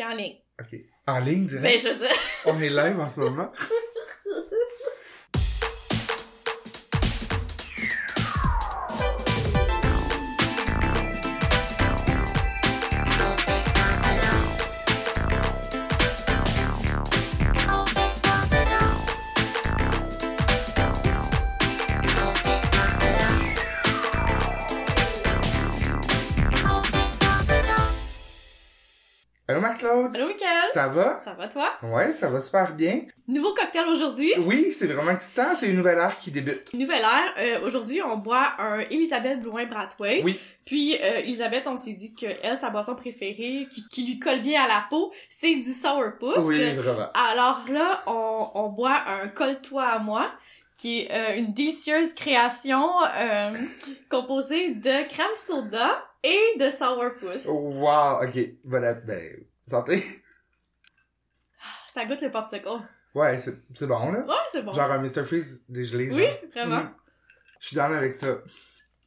C'est 0.00 0.06
en 0.06 0.16
ligne. 0.16 0.36
OK. 0.58 0.80
En 1.08 1.18
ligne, 1.18 1.46
direct? 1.46 1.62
Ben, 1.62 1.78
je 1.78 1.88
veux 1.88 2.06
dire... 2.06 2.16
On 2.46 2.58
est 2.58 2.70
live 2.70 2.98
en 2.98 3.08
ce 3.10 3.20
moment? 3.20 3.50
Allô 29.60 29.68
Marc-Claude? 29.68 30.16
Allô, 30.16 30.28
Mickaël? 30.28 30.70
Ça 30.72 30.86
va? 30.86 31.20
Ça 31.22 31.34
va, 31.34 31.46
toi? 31.46 31.72
Ouais, 31.82 32.12
ça 32.12 32.30
va 32.30 32.40
super 32.40 32.72
bien. 32.72 33.02
Nouveau 33.28 33.52
cocktail 33.52 33.88
aujourd'hui. 33.88 34.32
Oui, 34.38 34.72
c'est 34.72 34.86
vraiment 34.86 35.10
excitant. 35.10 35.54
C'est 35.54 35.68
une 35.68 35.76
nouvelle 35.76 35.98
ère 35.98 36.18
qui 36.18 36.30
débute. 36.30 36.72
Nouvelle 36.72 37.02
ère. 37.02 37.34
Euh, 37.38 37.66
aujourd'hui, 37.66 38.00
on 38.02 38.16
boit 38.16 38.52
un 38.58 38.80
Elisabeth 38.80 39.40
Blouin 39.42 39.66
Bradway. 39.66 40.22
Oui. 40.24 40.40
Puis, 40.64 40.96
euh, 40.96 41.18
Elisabeth, 41.18 41.64
on 41.66 41.76
s'est 41.76 41.92
dit 41.92 42.14
que 42.14 42.26
elle, 42.42 42.56
sa 42.56 42.70
boisson 42.70 42.94
préférée, 42.94 43.68
qui, 43.70 43.86
qui 43.88 44.06
lui 44.06 44.18
colle 44.18 44.40
bien 44.40 44.62
à 44.62 44.68
la 44.68 44.86
peau, 44.88 45.12
c'est 45.28 45.54
du 45.54 45.72
sourpuss. 45.72 46.38
Oui, 46.38 46.72
vraiment. 46.72 47.08
Alors 47.12 47.64
là, 47.68 48.02
on, 48.06 48.50
on 48.54 48.68
boit 48.70 48.96
un 49.06 49.28
Colle-toi 49.28 49.84
à 49.84 49.98
moi, 49.98 50.32
qui 50.78 51.02
est 51.02 51.12
euh, 51.12 51.36
une 51.36 51.52
délicieuse 51.52 52.14
création 52.14 52.88
euh, 53.18 53.52
composée 54.08 54.70
de 54.70 55.06
crème 55.06 55.34
soda 55.34 55.88
et 56.24 56.58
de 56.58 56.70
sourpuss. 56.70 57.46
Wow, 57.46 58.24
ok. 58.24 58.38
Voilà, 58.64 58.94
ben, 58.94 59.44
santé. 59.70 60.04
Ça 61.94 62.04
goûte 62.04 62.20
le 62.20 62.30
popsicle. 62.30 62.68
Ouais, 63.14 63.36
c'est 63.38 63.86
bon, 63.86 64.12
là. 64.12 64.20
Ouais, 64.20 64.34
c'est 64.52 64.62
bon. 64.62 64.72
Genre 64.72 64.90
un 64.92 64.98
Mr. 64.98 65.24
Freeze 65.24 65.64
dégelé, 65.68 66.08
oui, 66.12 66.22
genre. 66.22 66.36
vraiment. 66.54 66.84
Mm. 66.84 66.94
Je 67.60 67.66
suis 67.66 67.76
dans 67.76 67.92
avec 67.92 68.14
ça. 68.14 68.38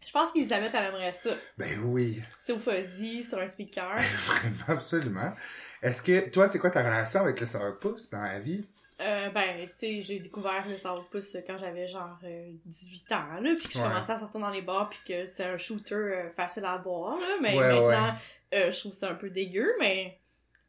Je 0.05 0.11
pense 0.11 0.31
qu'Elisabeth, 0.33 0.71
elle 0.75 0.85
aimerait 0.85 1.13
ça. 1.13 1.31
Ben 1.57 1.79
oui, 1.85 2.21
C'est 2.39 2.51
au 2.51 2.59
fuzzy, 2.59 3.23
sur 3.23 3.39
un 3.39 3.47
speaker. 3.47 3.95
vraiment, 4.25 4.63
absolument. 4.67 5.33
Est-ce 5.81 6.03
que, 6.03 6.29
toi, 6.29 6.47
c'est 6.49 6.59
quoi 6.59 6.69
ta 6.69 6.81
relation 6.83 7.21
avec 7.21 7.39
le 7.39 7.45
sourpuss 7.47 8.09
dans 8.09 8.21
la 8.21 8.39
vie? 8.39 8.66
Euh, 9.01 9.29
ben, 9.29 9.66
tu 9.69 9.71
sais, 9.75 10.01
j'ai 10.01 10.19
découvert 10.19 10.67
le 10.67 10.77
sourpuss 10.77 11.38
quand 11.47 11.57
j'avais 11.57 11.88
genre 11.88 12.19
euh, 12.25 12.51
18 12.66 13.11
ans, 13.13 13.39
là, 13.41 13.55
puis 13.57 13.67
que 13.67 13.73
je 13.73 13.77
Ouais. 13.79 13.83
commençais 13.85 14.11
à 14.11 14.17
sortir 14.19 14.41
dans 14.41 14.49
les 14.49 14.61
bars, 14.61 14.89
puis 14.89 14.99
que 15.07 15.25
c'est 15.25 15.45
un 15.45 15.57
shooter 15.57 15.95
euh, 15.95 16.29
facile 16.35 16.66
à 16.66 16.77
boire, 16.77 17.17
là, 17.17 17.38
mais 17.41 17.57
Ouais, 17.57 17.73
maintenant, 17.81 18.16
euh, 18.53 18.71
je 18.71 18.79
trouve 18.81 18.93
ça 18.93 19.09
un 19.09 19.16
peu 19.16 19.29
dégueu, 19.29 19.73
mais 19.79 20.19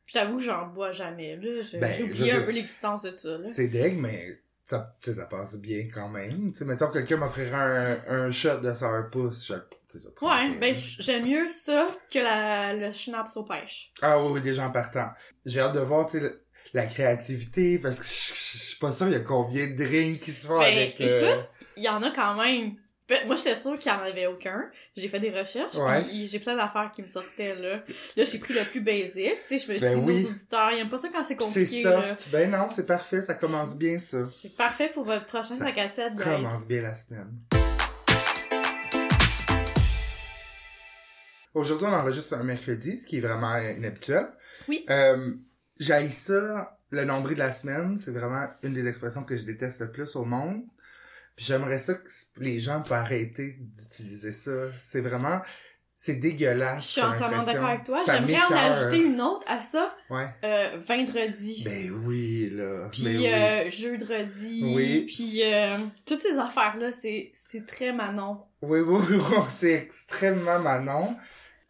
j'avoue 0.06 0.36
que 0.38 0.42
j'en 0.42 0.66
bois 0.66 0.92
jamais, 0.92 1.36
là, 1.36 1.62
Je- 1.62 1.78
Ben, 1.78 1.91
j'ai 1.92 1.98
je 1.98 2.02
oublié 2.05 2.33
un 2.33 2.36
dire, 2.36 2.47
peu 2.47 2.52
l'existence 2.52 3.02
de 3.02 3.14
ça, 3.16 3.38
là. 3.38 3.48
C'est 3.48 3.69
deg, 3.69 3.98
mais 3.98 4.41
ça, 4.64 4.97
ça 5.00 5.27
passe 5.27 5.58
bien 5.58 5.88
quand 5.92 6.08
même. 6.08 6.52
Tu 6.52 6.58
sais, 6.58 6.64
mettons, 6.64 6.91
quelqu'un 6.91 7.16
m'offrirait 7.16 8.00
un, 8.08 8.27
un 8.27 8.32
shot 8.32 8.58
de 8.58 8.72
je, 8.72 9.55
je 9.94 10.08
prendrais. 10.08 10.48
Ouais, 10.48 10.58
ben, 10.58 10.75
j'aime 10.75 11.27
mieux 11.27 11.48
ça 11.48 11.91
que 12.12 12.19
la, 12.19 12.75
le 12.75 12.91
schnapps 12.91 13.36
aux 13.36 13.44
pêches. 13.44 13.92
Ah 14.02 14.22
oui, 14.22 14.32
oui, 14.32 14.41
des 14.41 14.55
gens 14.55 14.70
partants. 14.70 15.10
J'ai 15.44 15.60
hâte 15.60 15.75
de 15.75 15.80
voir, 15.80 16.06
tu 16.06 16.12
sais, 16.19 16.20
le- 16.20 16.41
la 16.72 16.86
créativité, 16.86 17.78
parce 17.78 17.98
que 18.00 18.05
je 18.05 18.10
je- 18.10 18.34
je 18.34 18.58
suis 18.66 18.78
pas 18.78 18.91
sûr 18.91 19.06
il 19.06 19.12
y 19.12 19.16
a 19.16 19.20
combien 19.20 19.66
de 19.69 19.75
drinks 19.75 20.20
qui 20.20 20.32
se 20.32 20.47
font 20.47 20.58
Ben, 20.58 20.72
avec... 20.77 21.00
euh, 21.00 21.30
écoute, 21.34 21.48
Il 21.77 21.82
y 21.84 21.88
en 21.88 22.02
a 22.02 22.10
quand 22.10 22.34
même. 22.42 22.77
Moi, 23.27 23.36
j'étais 23.36 23.55
sûre 23.56 23.78
qu'il 23.78 23.92
y 23.92 23.94
en 23.94 23.98
avait 24.00 24.27
aucun. 24.27 24.70
J'ai 24.97 25.08
fait 25.08 25.20
des 25.20 25.30
recherches, 25.30 25.77
Ouais. 25.77 26.02
puis 26.05 26.27
j'ai 26.27 26.38
plein 26.38 26.56
d'affaires 26.56 26.91
qui 26.97 27.02
me 27.02 27.08
sortaient, 27.08 27.55
là. 27.55 27.83
Là, 28.16 28.24
j'ai 28.24 28.38
pris 28.38 28.55
le 28.55 28.64
plus 28.64 28.80
basique. 28.80 29.42
Tu 29.47 29.58
sais, 29.58 29.66
je 29.66 29.72
me 29.72 29.78
suis 29.78 29.80
Ben 29.86 29.98
dit, 30.06 30.10
oui. 30.12 30.22
nos 30.22 30.30
auditeurs, 30.30 30.72
ils 30.72 30.78
aiment 30.80 30.88
pas 30.88 30.97
ça 30.97 31.08
quand 31.12 31.22
c'est 31.22 31.28
c'est 31.28 31.36
compliqué, 31.36 31.82
là. 31.82 32.02
soft. 32.02 32.30
Ben 32.32 32.50
non, 32.50 32.69
c'est 32.70 32.86
parfait, 32.86 33.20
ça 33.20 33.34
commence 33.34 33.77
bien, 33.77 33.98
ça. 33.98 34.27
C'est 34.41 34.56
parfait 34.56 34.91
pour 34.94 35.05
votre 35.05 35.27
prochaine 35.27 35.58
Ça 35.58 35.66
sac 35.66 35.77
à 35.77 35.88
7, 35.91 36.14
guys. 36.14 36.22
commence 36.25 36.66
bien 36.66 36.80
la 36.80 36.94
semaine. 36.94 37.28
Aujourd'hui, 41.53 41.86
on 41.88 41.92
enregistre 41.92 42.34
un 42.34 42.42
mercredi, 42.42 42.98
ce 42.98 43.06
qui 43.06 43.19
est 43.19 43.21
vraiment 43.21 43.56
inhabituel. 43.59 44.26
Oui. 44.69 44.84
Euh, 44.91 45.34
J'haïs 45.78 46.10
ça, 46.10 46.78
le 46.91 47.04
nombril 47.04 47.34
de 47.34 47.41
la 47.41 47.53
semaine. 47.53 47.97
C'est 47.98 48.12
vraiment 48.12 48.47
une 48.62 48.72
des 48.72 48.86
expressions 48.88 49.25
que 49.25 49.36
je 49.36 49.44
déteste 49.44 49.81
le 49.81 49.91
plus 49.92 50.16
au 50.16 50.25
monde. 50.25 50.62
J'aimerais 51.37 51.78
ça 51.78 51.95
que 51.95 52.09
les 52.39 52.61
gens 52.61 52.81
puissent 52.81 52.93
arrêter 52.93 53.56
d'utiliser 53.59 54.33
ça. 54.33 54.53
C'est 54.77 55.00
vraiment... 55.00 55.41
C'est 55.97 56.17
dégueulasse. 56.17 56.84
Je 56.84 56.89
suis 56.91 57.00
entièrement 57.00 57.43
d'accord 57.45 57.65
avec 57.71 57.84
toi. 57.84 57.99
J'aimerais 58.05 58.37
en 58.43 58.53
ajouter 58.55 59.03
une 59.03 59.22
autre 59.22 59.47
à 59.50 59.62
ça, 59.62 59.97
Ouais. 60.11 60.28
euh, 60.45 60.77
vendredi. 60.87 61.62
Ben 61.65 61.91
oui, 62.05 62.50
là. 62.53 62.89
Puis 62.93 63.05
Ben 63.05 63.17
oui. 63.17 63.27
euh, 63.27 63.71
jeudredi, 63.71 64.61
Oui. 64.62 65.06
puis 65.06 65.41
euh, 65.43 65.78
toutes 66.05 66.21
ces 66.21 66.37
affaires-là, 66.39 66.93
c'est 66.93 67.31
c'est 67.33 67.65
très 67.65 67.91
Manon. 67.95 68.43
Oui, 68.61 68.81
oui, 68.81 69.01
oui, 69.09 69.16
oui, 69.16 69.37
c'est 69.49 69.72
extrêmement 69.72 70.59
Manon. 70.59 71.16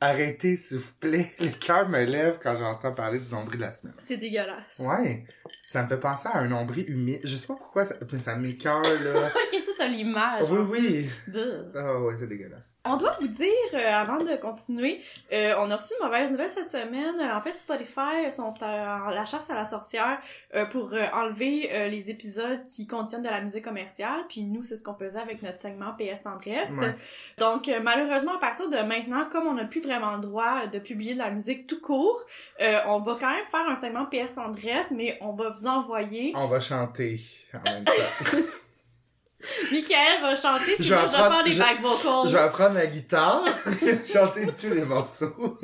Arrêtez, 0.05 0.57
s'il 0.57 0.79
vous 0.79 0.93
plaît. 1.01 1.31
Le 1.41 1.49
cœur 1.49 1.89
me 1.89 2.05
lève 2.05 2.39
quand 2.43 2.55
j'entends 2.57 2.93
parler 2.93 3.19
du 3.19 3.31
nombril 3.31 3.57
de 3.59 3.65
la 3.65 3.73
semaine. 3.73 3.95
C'est 3.97 4.19
dégueulasse. 4.19 4.81
Ouais, 4.81 5.25
ça 5.63 5.83
me 5.83 5.89
fait 5.89 5.99
penser 5.99 6.29
à 6.31 6.39
un 6.39 6.49
nombril 6.49 6.85
humide. 6.91 7.21
Je 7.25 7.37
sais 7.39 7.47
pas 7.47 7.55
pourquoi, 7.55 7.87
ça, 7.87 7.95
mais 8.13 8.19
ça 8.19 8.37
m'écoeure, 8.37 8.83
là. 8.83 9.31
Ok, 9.55 9.63
tout 9.65 9.83
à 9.83 9.87
l'image. 9.87 10.43
oui, 10.51 10.59
en 10.59 10.65
oui. 10.67 11.11
Ah 11.75 12.01
ouais, 12.01 12.15
c'est 12.19 12.27
dégueulasse. 12.27 12.75
On 12.85 12.97
doit 12.97 13.17
vous 13.19 13.29
dire, 13.29 13.49
euh, 13.73 13.93
avant 13.93 14.19
de 14.23 14.37
continuer, 14.37 15.01
euh, 15.33 15.55
on 15.59 15.71
a 15.71 15.77
reçu 15.77 15.95
une 15.99 16.07
mauvaise 16.07 16.31
nouvelle 16.31 16.51
cette 16.51 16.71
semaine. 16.71 17.19
Euh, 17.19 17.35
en 17.35 17.41
fait, 17.41 17.59
Spotify 17.59 18.31
sont 18.31 18.55
à 18.61 19.11
la 19.11 19.25
chasse 19.25 19.49
à 19.49 19.55
la 19.55 19.65
sorcière 19.65 20.19
euh, 20.55 20.67
pour 20.67 20.93
enlever 21.15 21.89
les 21.89 22.11
épisodes 22.11 22.65
qui 22.67 22.87
contiennent 22.87 23.23
de 23.23 23.29
la 23.29 23.41
musique 23.41 23.65
commerciale. 23.65 24.21
Puis 24.29 24.43
nous, 24.43 24.65
c'est 24.65 24.77
ce 24.77 24.83
qu'on 24.83 24.95
faisait 24.95 25.19
avec 25.19 25.43
notre 25.43 25.59
segment 25.59 25.95
PS 25.99 26.23
Tendresse. 26.23 26.73
Ouais. 26.79 26.95
Donc, 27.39 27.71
malheureusement, 27.83 28.37
à 28.37 28.39
partir 28.39 28.69
de 28.69 28.77
maintenant, 28.77 29.27
comme 29.31 29.47
on 29.47 29.55
n'a 29.55 29.65
plus 29.65 29.81
vraiment 29.81 29.94
le 30.01 30.21
droit 30.23 30.67
de 30.67 30.79
publier 30.79 31.15
de 31.15 31.19
la 31.19 31.31
musique 31.31 31.67
tout 31.67 31.81
court, 31.81 32.23
euh, 32.61 32.79
on 32.87 33.01
va 33.01 33.17
quand 33.21 33.31
même 33.31 33.47
faire 33.47 33.69
un 33.69 33.77
segment 33.77 34.07
PS 34.07 34.35
Tendresse, 34.35 34.91
mais 34.91 35.19
on 35.21 35.33
va 35.33 35.49
vous 35.51 35.67
envoyer... 35.67 36.33
On 36.35 36.47
va 36.47 36.61
chanter 36.61 37.21
en 37.55 37.71
même 37.71 37.85
temps. 37.85 37.93
Michael 39.71 40.23
va 40.23 40.37
chanter, 40.37 40.75
puis 40.77 40.85
Je 40.85 40.95
vais 40.95 41.01
moi, 41.01 41.07
je 41.07 41.13
vais 41.13 41.19
apprendre- 41.19 41.35
faire 41.45 41.45
des 41.45 41.59
back 41.59 41.81
vocals. 41.83 42.29
Je 42.29 42.33
vais 42.33 42.39
apprendre 42.43 42.75
la 42.77 42.87
guitare, 42.87 43.45
chanter 44.11 44.47
tous 44.59 44.71
les 44.75 44.85
morceaux. 44.85 45.35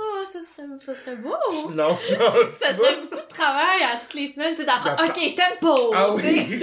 Oh, 0.00 0.24
ça 0.32 0.38
serait, 0.40 0.68
ça 0.84 0.94
serait 0.94 1.16
beau! 1.16 1.34
non, 1.74 1.96
Ça 2.56 2.76
serait 2.76 3.00
beaucoup 3.00 3.16
de 3.22 3.28
travail 3.28 3.82
à 3.92 3.96
toutes 3.98 4.14
les 4.14 4.26
semaines, 4.28 4.54
tu 4.54 4.60
sais, 4.60 4.66
d'apprendre, 4.66 5.02
ok, 5.04 5.34
tempo! 5.34 5.92
Ah 5.94 6.12
oui! 6.14 6.62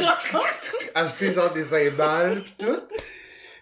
Acheter 0.93 1.31
genre 1.33 1.51
des 1.51 1.65
cymbales 1.65 2.41
pis 2.43 2.53
tout. 2.59 2.79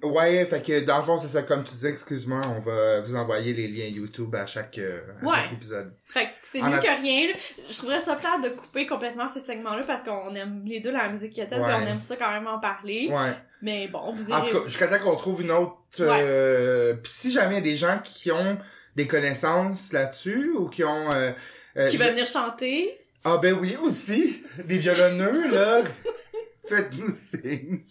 Ouais, 0.03 0.45
fait 0.45 0.61
que 0.61 0.79
dans 0.81 0.97
le 0.97 1.03
fond, 1.03 1.17
c'est 1.17 1.27
ça, 1.27 1.43
comme 1.43 1.63
tu 1.63 1.71
disais, 1.71 1.89
excuse-moi, 1.89 2.41
on 2.55 2.59
va 2.59 2.99
vous 3.01 3.15
envoyer 3.15 3.53
les 3.53 3.67
liens 3.67 3.85
YouTube 3.87 4.35
à 4.35 4.45
chaque, 4.45 4.77
euh, 4.77 4.99
à 5.21 5.25
Ouais. 5.25 5.35
chaque 5.43 5.53
épisode. 5.53 5.93
fait 6.05 6.25
que 6.25 6.29
c'est 6.43 6.61
En 6.61 6.69
mieux 6.69 6.77
a- 6.77 6.81
que 6.81 7.01
rien. 7.01 7.29
Je 7.69 7.77
trouverais 7.77 8.01
ça 8.01 8.15
plate 8.15 8.43
de 8.43 8.49
couper 8.49 8.85
complètement 8.85 9.27
ces 9.27 9.39
segments-là 9.39 9.83
parce 9.87 10.01
qu'on 10.01 10.35
aime 10.35 10.63
les 10.65 10.79
deux 10.81 10.91
la 10.91 11.07
musique 11.09 11.31
qu'il 11.31 11.39
y 11.43 11.45
a 11.45 11.49
telle, 11.49 11.61
Ouais. 11.61 11.73
on 11.73 11.85
aime 11.87 11.99
ça 11.99 12.15
quand 12.17 12.31
même 12.31 12.47
en 12.47 12.59
parler. 12.59 13.09
Ouais. 13.11 13.31
Mais 13.61 13.87
bon, 13.87 14.11
vous 14.11 14.31
En 14.31 14.39
irez... 14.43 14.51
tout 14.51 14.59
cas, 14.61 14.67
jusqu'à 14.67 14.87
temps 14.87 14.99
qu'on 14.99 15.15
trouve 15.15 15.41
une 15.41 15.51
autre... 15.51 15.77
Euh, 16.01 16.93
pis 16.95 17.09
si 17.09 17.31
jamais 17.31 17.61
des 17.61 17.77
gens 17.77 17.99
qui 18.03 18.31
ont 18.31 18.57
des 18.95 19.07
connaissances 19.07 19.93
là-dessus 19.93 20.51
ou 20.57 20.67
qui 20.69 20.83
ont... 20.83 21.11
Euh, 21.11 21.31
euh, 21.77 21.87
qui 21.87 21.97
va 21.97 22.09
venir 22.09 22.27
chanter. 22.27 22.99
Ah 23.23 23.37
ben 23.41 23.53
oui, 23.53 23.77
aussi! 23.81 24.43
Des 24.65 24.77
violonneux, 24.79 25.49
là! 25.51 25.81
Faites-nous 26.67 27.09
signe! 27.09 27.83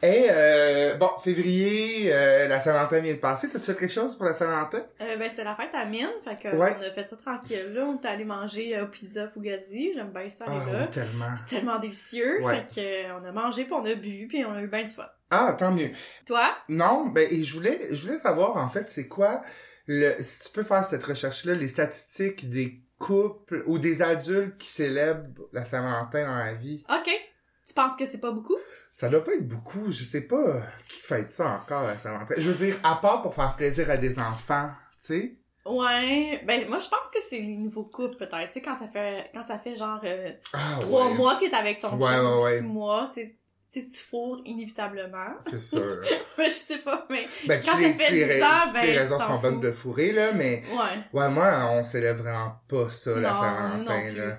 Et 0.00 0.28
euh, 0.30 0.94
bon, 0.94 1.10
février, 1.24 2.12
euh, 2.12 2.46
la 2.46 2.60
Saint-Valentin 2.60 3.00
vient 3.00 3.14
de 3.14 3.18
passer. 3.18 3.48
T'as-tu 3.48 3.72
fait 3.72 3.78
quelque 3.80 3.92
chose 3.92 4.14
pour 4.16 4.26
la 4.26 4.34
Saint-Valentin? 4.34 4.82
Euh, 5.00 5.16
ben, 5.16 5.28
c'est 5.34 5.42
la 5.42 5.56
fête 5.56 5.74
à 5.74 5.84
mine, 5.86 6.08
fait 6.24 6.38
que 6.38 6.54
Ouais. 6.56 6.76
on 6.78 6.82
a 6.82 6.90
fait 6.92 7.08
ça 7.08 7.16
tranquille, 7.16 7.72
là. 7.74 7.84
On 7.84 7.98
est 8.00 8.06
allé 8.06 8.24
manger 8.24 8.76
euh, 8.76 8.84
pizza 8.86 9.26
Fugazi. 9.26 9.92
J'aime 9.94 10.12
bien 10.12 10.28
ça, 10.30 10.44
Ah 10.46 10.72
là. 10.72 10.78
oui, 10.82 10.86
tellement. 10.90 11.34
C'est 11.38 11.56
tellement 11.56 11.78
délicieux. 11.80 12.42
Ouais. 12.44 12.64
Fait 12.68 12.74
que, 12.76 12.80
euh, 13.10 13.18
on 13.20 13.24
a 13.26 13.32
mangé, 13.32 13.64
puis 13.64 13.72
on 13.72 13.84
a 13.84 13.94
bu, 13.94 14.26
puis 14.28 14.44
on 14.44 14.52
a 14.54 14.60
eu 14.62 14.68
bien 14.68 14.84
du 14.84 14.92
fun. 14.94 15.06
Ah, 15.30 15.54
tant 15.58 15.72
mieux. 15.72 15.90
Toi? 16.26 16.48
Non, 16.68 17.06
ben 17.06 17.26
et 17.30 17.42
je 17.44 17.52
voulais 17.54 17.88
je 17.90 18.00
voulais 18.00 18.16
savoir 18.18 18.56
en 18.56 18.68
fait 18.68 18.88
c'est 18.88 19.08
quoi 19.08 19.42
le 19.86 20.14
si 20.20 20.44
tu 20.46 20.52
peux 20.52 20.62
faire 20.62 20.82
cette 20.84 21.04
recherche 21.04 21.44
là 21.44 21.52
les 21.54 21.68
statistiques 21.68 22.48
des 22.48 22.80
couples 22.98 23.62
ou 23.66 23.78
des 23.78 24.00
adultes 24.00 24.56
qui 24.56 24.70
célèbrent 24.70 25.42
la 25.52 25.66
Saint-Valentin 25.66 26.24
dans 26.24 26.34
la 26.38 26.54
vie. 26.54 26.82
OK. 26.88 27.10
Tu 27.68 27.74
penses 27.74 27.96
que 27.96 28.06
c'est 28.06 28.18
pas 28.20 28.30
beaucoup? 28.30 28.56
Ça 28.90 29.10
doit 29.10 29.22
pas 29.22 29.34
être 29.34 29.46
beaucoup, 29.46 29.90
je 29.90 30.02
sais 30.02 30.22
pas 30.22 30.62
qui 30.88 31.00
fête 31.00 31.30
ça 31.30 31.60
encore 31.62 31.86
la 31.86 31.98
Saint-Valentin. 31.98 32.34
Je 32.38 32.50
veux 32.50 32.66
dire 32.66 32.80
à 32.82 32.96
part 32.96 33.20
pour 33.20 33.34
faire 33.34 33.54
plaisir 33.56 33.90
à 33.90 33.98
des 33.98 34.18
enfants, 34.18 34.70
tu 35.00 35.06
sais. 35.06 35.34
Ouais, 35.66 36.42
ben 36.46 36.66
moi 36.66 36.78
je 36.78 36.88
pense 36.88 37.10
que 37.12 37.18
c'est 37.28 37.38
les 37.40 37.56
nouveaux 37.56 37.84
couples 37.84 38.16
peut-être, 38.16 38.46
tu 38.48 38.52
sais 38.54 38.62
quand 38.62 38.74
ça 38.74 38.88
fait 38.88 39.30
quand 39.34 39.42
ça 39.42 39.58
fait 39.58 39.76
genre 39.76 40.00
euh, 40.02 40.30
Ah, 40.54 40.78
trois 40.80 41.08
ouais. 41.08 41.14
mois 41.14 41.34
que 41.36 41.44
t'es 41.46 41.54
avec 41.54 41.78
ton 41.80 41.94
Ouais, 41.98 42.08
chum, 42.16 42.26
ouais, 42.38 42.42
ouais. 42.42 42.56
six 42.58 42.64
mois, 42.64 43.10
tu 43.12 43.20
sais 43.20 43.34
tu 43.70 43.98
fourres 44.02 44.40
inévitablement. 44.46 45.34
C'est 45.40 45.58
sûr. 45.72 46.00
Mais 46.38 46.46
je 46.48 46.54
sais 46.54 46.78
pas, 46.78 47.06
mais 47.10 47.28
Ben, 47.46 47.60
Quand 47.62 47.76
les, 47.76 47.90
ça 47.92 47.94
fait 47.98 48.10
les 48.12 48.24
10 48.24 48.30
rais- 48.32 48.42
ans, 48.42 48.72
ben, 48.72 48.80
les 48.86 48.98
raisons 48.98 49.20
sont 49.20 49.38
bonnes 49.40 49.60
de 49.60 49.70
fourrer, 49.72 50.12
là, 50.12 50.32
mais... 50.32 50.62
ouais. 50.72 51.02
Ouais, 51.20 51.28
moi, 51.28 51.68
on 51.72 51.84
célèbre 51.84 52.22
vraiment 52.22 52.54
pas 52.66 52.88
ça, 52.88 53.14
la 53.20 53.28
Saint-Valentin, 53.30 54.12
là. 54.14 54.38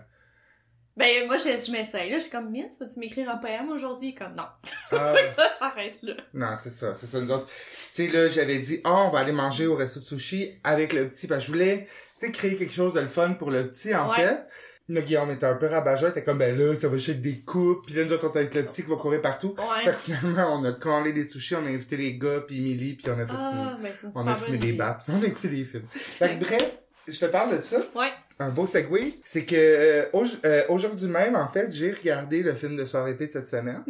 Ben, 0.99 1.25
moi, 1.27 1.37
je, 1.37 1.43
je 1.65 1.71
m'essaye, 1.71 2.09
là. 2.11 2.17
Je 2.17 2.23
suis 2.23 2.31
comme, 2.31 2.49
Mine, 2.51 2.67
tu 2.69 2.77
vas-tu 2.83 2.99
m'écrire 2.99 3.29
un 3.29 3.37
poème 3.37 3.69
aujourd'hui? 3.69 4.13
Comme, 4.13 4.35
non. 4.35 4.43
Ah, 4.91 5.15
ça 5.35 5.49
s'arrête 5.57 5.97
là. 6.03 6.13
non, 6.33 6.55
c'est 6.57 6.69
ça, 6.69 6.93
c'est 6.93 7.05
ça, 7.05 7.19
nous 7.21 7.31
autres. 7.31 7.47
Tu 7.93 8.05
sais, 8.05 8.07
là, 8.11 8.27
j'avais 8.27 8.59
dit, 8.59 8.81
oh, 8.85 8.89
on 9.07 9.09
va 9.09 9.19
aller 9.19 9.31
manger 9.31 9.65
au 9.65 9.75
resto 9.75 9.99
de 10.01 10.05
sushi 10.05 10.59
avec 10.63 10.91
le 10.93 11.07
petit, 11.09 11.25
parce 11.27 11.39
que 11.39 11.47
je 11.47 11.51
voulais, 11.51 11.87
tu 12.19 12.25
sais, 12.25 12.31
créer 12.31 12.55
quelque 12.57 12.73
chose 12.73 12.93
de 12.93 12.99
le 12.99 13.07
fun 13.07 13.33
pour 13.33 13.49
le 13.49 13.67
petit, 13.69 13.95
en 13.95 14.09
Ouais. 14.09 14.17
fait. 14.17 14.45
Là, 14.91 15.01
Guillaume 15.01 15.29
était 15.31 15.45
un 15.45 15.53
peu 15.53 15.67
rabat-joie, 15.67 16.09
était 16.09 16.23
comme, 16.23 16.39
ben 16.39 16.57
là, 16.57 16.75
ça 16.75 16.87
va 16.89 16.97
chez 16.97 17.13
des 17.13 17.41
coupes, 17.41 17.85
puis 17.85 17.93
là, 17.95 18.03
nous 18.05 18.11
autres, 18.13 18.27
on 18.27 18.33
est 18.33 18.37
avec 18.37 18.55
le 18.55 18.65
petit 18.65 18.83
qui 18.83 18.89
va 18.89 18.95
courir 18.95 19.21
partout. 19.21 19.55
Fait 19.55 19.89
Ouais. 19.89 19.93
que 19.95 19.99
finalement, 19.99 20.59
on 20.59 20.65
a 20.65 20.71
commandé 20.73 21.13
des 21.13 21.23
sushis, 21.25 21.55
on 21.55 21.65
a 21.65 21.69
invité 21.69 21.95
les 21.95 22.17
gars, 22.17 22.41
puis 22.45 22.57
Emily, 22.57 22.95
puis 22.95 23.07
on 23.09 23.13
a 23.19 23.25
fait 23.25 23.31
Ah, 23.37 23.77
ben, 23.81 23.93
une 24.03 24.11
On 24.15 24.27
a 24.27 24.35
fumé 24.35 24.57
des 24.57 24.73
battes, 24.73 25.05
on 25.09 25.21
a 25.21 25.25
écouté 25.27 25.47
des 25.49 25.63
films. 25.63 25.85
Fait 25.93 26.37
que 26.39 26.43
bref, 26.43 26.77
je 27.07 27.19
te 27.19 27.25
parle 27.27 27.57
de 27.57 27.63
ça. 27.63 27.77
Ouais. 27.95 28.09
Un 28.39 28.49
beau 28.49 28.65
segue, 28.65 29.03
c'est 29.25 29.45
que 29.45 29.55
euh, 29.55 30.05
au- 30.13 30.25
euh, 30.45 30.63
aujourd'hui 30.69 31.07
même, 31.09 31.35
en 31.35 31.47
fait, 31.49 31.71
j'ai 31.71 31.91
regardé 31.91 32.41
le 32.41 32.55
film 32.55 32.77
de 32.77 32.85
soirée 32.85 33.13
de 33.15 33.27
cette 33.29 33.49
semaine. 33.49 33.83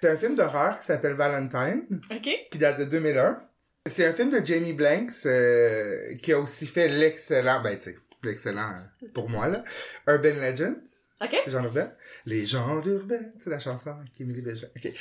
C'est 0.00 0.08
un 0.10 0.16
film 0.16 0.34
d'horreur 0.36 0.78
qui 0.78 0.86
s'appelle 0.86 1.14
Valentine, 1.14 2.00
OK? 2.10 2.28
qui 2.50 2.58
date 2.58 2.78
de 2.78 2.84
2001. 2.84 3.40
C'est 3.86 4.06
un 4.06 4.12
film 4.12 4.30
de 4.30 4.44
Jamie 4.44 4.72
Blanks 4.72 5.26
euh, 5.26 6.14
qui 6.22 6.32
a 6.32 6.38
aussi 6.38 6.66
fait 6.66 6.86
l'excellent, 6.88 7.60
ben 7.62 7.76
tu 7.76 7.82
sais, 7.90 7.96
l'excellent 8.22 8.70
euh, 9.02 9.06
pour 9.12 9.28
moi 9.28 9.48
là, 9.48 9.64
Urban 10.06 10.34
Legends. 10.40 10.76
OK? 11.20 11.36
Jean 11.46 11.62
urbain. 11.64 11.92
Les 12.26 12.46
gens 12.46 12.82
urbains, 12.84 13.30
c'est 13.40 13.50
la 13.50 13.60
chanson 13.60 13.90
avec 13.90 14.20
Émilie 14.20 14.42
Bégin. 14.42 14.66
OK. 14.76 14.92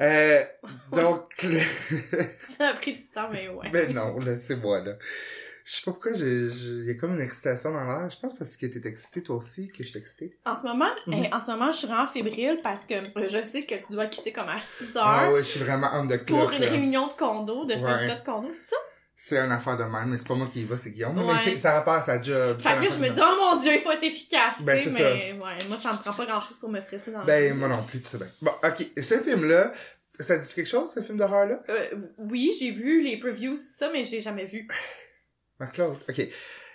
Euh, 0.00 0.42
donc, 0.92 1.32
le... 1.44 1.60
Ça 2.56 2.68
a 2.70 2.74
pris 2.74 2.94
du 2.94 3.06
temps, 3.08 3.28
mais 3.32 3.48
ouais. 3.48 3.70
Ben 3.70 3.92
non, 3.94 4.18
là, 4.18 4.36
c'est 4.36 4.56
moi, 4.56 4.80
là. 4.82 4.94
Je 5.70 5.74
sais 5.74 5.82
pas 5.84 5.90
pourquoi 5.92 6.12
il 6.12 6.86
y 6.86 6.90
a 6.90 6.94
comme 6.94 7.14
une 7.16 7.20
excitation 7.20 7.70
dans 7.70 7.84
l'air. 7.84 8.08
Je 8.10 8.18
pense 8.18 8.34
parce 8.34 8.56
que 8.56 8.64
t'es 8.64 8.88
excité 8.88 9.22
toi 9.22 9.36
aussi, 9.36 9.68
que 9.68 9.82
je 9.84 9.88
suis 9.90 9.98
excité. 9.98 10.34
En 10.46 10.54
ce 10.54 10.62
moment, 10.62 10.88
Mhm. 11.06 11.24
eh, 11.24 11.34
en 11.34 11.42
ce 11.42 11.50
moment, 11.50 11.70
je 11.72 11.76
suis 11.76 11.86
vraiment 11.86 12.06
fébrile 12.06 12.60
parce 12.62 12.86
que 12.86 12.94
euh, 12.94 13.28
je 13.28 13.44
sais 13.44 13.64
que 13.64 13.74
tu 13.74 13.92
dois 13.92 14.06
quitter 14.06 14.32
comme 14.32 14.48
à 14.48 14.58
6 14.58 14.96
heures 14.96 15.04
Ah 15.06 15.30
ouais, 15.30 15.40
je 15.40 15.48
suis 15.48 15.60
vraiment 15.60 15.90
on 15.92 16.06
the 16.06 16.24
pour 16.24 16.50
une 16.52 16.60
là. 16.62 16.70
réunion 16.70 17.08
de 17.08 17.12
condo, 17.12 17.66
de 17.66 17.74
Ouais. 17.74 17.78
syndicat 17.80 18.14
de 18.14 18.24
condo, 18.24 18.48
c'est 18.50 18.70
ça? 18.70 18.76
C'est 19.14 19.36
une 19.36 19.52
affaire 19.52 19.76
de 19.76 19.82
même, 19.84 20.08
mais 20.08 20.16
c'est 20.16 20.26
pas 20.28 20.36
moi 20.36 20.48
qui 20.50 20.62
y 20.62 20.64
va, 20.64 20.78
c'est 20.78 20.88
Guillaume. 20.90 21.18
Ouais. 21.18 21.34
Mais 21.44 21.58
ça 21.58 21.72
rapport 21.74 21.94
à 21.94 22.02
sa 22.02 22.22
job. 22.22 22.58
Fait 22.60 22.74
que 22.76 22.84
là, 22.84 22.88
je 22.90 22.98
me 22.98 23.08
de 23.08 23.12
dis, 23.14 23.20
oh 23.22 23.36
mon 23.54 23.60
dieu, 23.60 23.72
il 23.74 23.80
faut 23.80 23.90
être 23.90 24.04
efficace, 24.04 24.62
Ben, 24.62 24.78
tu 24.78 24.84
sais, 24.84 24.90
c'est 24.96 25.02
mais 25.02 25.32
ouais, 25.32 25.58
moi, 25.68 25.76
ça 25.76 25.92
me 25.92 25.98
prend 25.98 26.12
pas 26.14 26.24
grand 26.24 26.40
chose 26.40 26.56
pour 26.56 26.70
me 26.70 26.80
stresser 26.80 27.10
dans 27.10 27.22
Ben, 27.24 27.52
moi 27.54 27.68
non 27.68 27.82
plus, 27.82 28.00
tu 28.00 28.06
sais 28.08 28.16
bien. 28.16 28.28
Bon, 28.40 28.52
ok. 28.64 28.86
Ce 28.96 29.18
film-là, 29.20 29.72
ça 30.18 30.38
te 30.38 30.46
dit 30.48 30.54
quelque 30.54 30.68
chose, 30.68 30.90
ce 30.94 31.00
film 31.00 31.18
d'horreur-là? 31.18 31.60
Euh, 31.68 31.88
oui, 32.16 32.52
j'ai 32.58 32.70
vu 32.70 33.02
les 33.02 33.18
previews, 33.18 33.58
ça, 33.58 33.90
mais 33.92 34.06
j'ai 34.06 34.22
jamais 34.22 34.44
vu. 34.46 34.66
Marc-Claude. 35.60 35.96
Ok. 36.08 36.28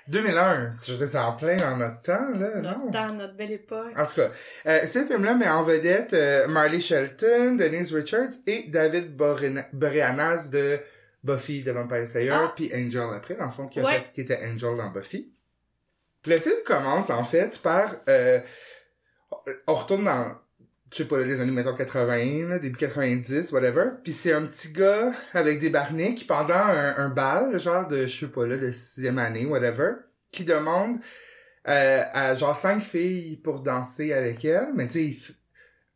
2001. 0.10 0.72
Je 0.86 0.92
veux 0.92 0.98
dire, 0.98 1.08
c'est 1.08 1.18
en 1.18 1.32
plein 1.34 1.56
dans 1.56 1.78
notre 1.78 2.02
temps, 2.02 2.30
là, 2.38 2.56
non? 2.62 2.90
Dans 2.90 3.14
notre 3.14 3.36
belle 3.36 3.54
époque. 3.54 3.94
En 3.98 4.06
tout 4.06 4.16
cas, 4.16 4.32
euh, 4.66 4.82
ce 4.88 5.06
film-là 5.06 5.34
met 5.36 5.48
en 5.48 5.64
vedette 5.64 6.14
euh, 6.14 6.46
Marley 6.48 6.82
Shelton, 6.82 7.56
Denise 7.56 7.94
Richards 7.94 8.34
et 8.46 8.64
David 8.68 9.16
Boreana- 9.16 9.68
Boreanaz 9.72 10.50
de 10.50 10.80
Buffy 11.24 11.64
de 11.64 11.72
Vampire 11.72 12.06
Slayer, 12.06 12.32
Ah. 12.32 12.52
puis 12.54 12.70
Angel 12.76 13.08
après, 13.16 13.36
dans 13.36 13.46
le 13.46 13.52
fond, 13.52 13.68
qui, 13.68 13.80
a 13.80 13.84
Ouais. 13.86 13.94
fait- 13.94 14.12
qui 14.14 14.22
était 14.22 14.40
Angel 14.44 14.76
dans 14.76 14.90
Buffy. 14.90 15.32
Le 16.26 16.36
film 16.38 16.56
commence, 16.66 17.10
en 17.10 17.24
fait, 17.24 17.60
par... 17.60 17.96
euh, 18.10 18.42
on 19.68 19.74
retourne 19.74 20.04
dans, 20.04 20.36
je 20.94 20.98
sais 21.00 21.06
pas, 21.06 21.18
les 21.20 21.42
années, 21.42 21.52
mettons, 21.52 21.74
80, 21.76 22.50
là, 22.50 22.60
début 22.60 22.78
90, 22.78 23.52
whatever, 23.52 23.86
puis 24.04 24.14
c'est 24.14 24.32
un 24.32 24.44
petit 24.44 24.72
gars 24.72 25.12
avec 25.34 25.60
des 25.60 25.70
barnets 25.70 26.14
qui, 26.14 26.24
pendant 26.24 26.54
un, 26.54 26.96
un 26.98 27.10
bal, 27.10 27.60
genre 27.60 27.88
de, 27.88 28.06
je 28.06 28.20
sais 28.22 28.32
pas, 28.32 28.46
là, 28.46 28.58
de 28.58 28.72
sixième 28.72 29.18
année, 29.18 29.46
whatever, 29.46 29.94
qui 30.32 30.44
demande 30.44 30.98
euh, 31.68 32.04
à 32.14 32.36
genre 32.36 32.58
cinq 32.58 32.84
filles 32.84 33.38
pour 33.38 33.62
danser 33.62 34.14
avec 34.14 34.46
elle, 34.46 34.70
mais 34.76 34.88
tu 34.88 35.14
sais, 35.14 35.34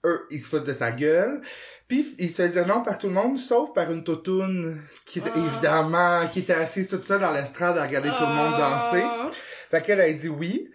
eux, 0.06 0.26
ils 0.32 0.40
se 0.40 0.50
foutent 0.50 0.66
de 0.66 0.74
sa 0.74 0.92
gueule. 0.92 1.42
Puis 1.88 2.16
il 2.20 2.30
se 2.30 2.36
fait 2.36 2.50
dire 2.50 2.66
non 2.68 2.82
par 2.82 2.98
tout 2.98 3.08
le 3.08 3.14
monde, 3.14 3.38
sauf 3.38 3.74
par 3.74 3.92
une 3.92 4.04
totoune 4.04 4.82
qui 5.06 5.20
était 5.20 5.32
Ah. 5.36 5.40
évidemment, 5.40 6.28
qui 6.28 6.40
était 6.40 6.54
assise 6.54 6.90
toute 6.90 7.06
seule 7.06 7.22
dans 7.22 7.32
l'estrade 7.32 7.78
à 7.78 7.84
regarder 7.86 8.10
tout 8.10 8.24
le 8.24 8.34
monde 8.34 8.58
danser. 8.58 9.04
Ah. 9.04 9.30
Fait 9.70 9.82
qu'elle 9.82 10.02
a 10.02 10.12
dit 10.12 10.30
oui. 10.30 10.70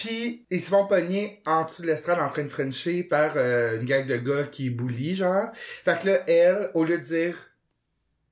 Puis 0.00 0.46
ils 0.50 0.62
se 0.62 0.70
font 0.70 0.86
pogner 0.86 1.42
en 1.44 1.64
dessous 1.64 1.82
de 1.82 1.88
l'estrade 1.88 2.18
en 2.20 2.30
train 2.30 2.44
de 2.44 2.48
frencher 2.48 3.02
par 3.02 3.32
euh, 3.36 3.78
une 3.78 3.84
gang 3.84 4.06
de 4.06 4.16
gars 4.16 4.44
qui 4.44 4.70
bully, 4.70 5.14
genre. 5.14 5.50
Fait 5.54 6.00
que 6.00 6.06
là, 6.08 6.20
elle, 6.26 6.70
au 6.72 6.84
lieu 6.84 6.96
de 6.96 7.04
dire 7.04 7.36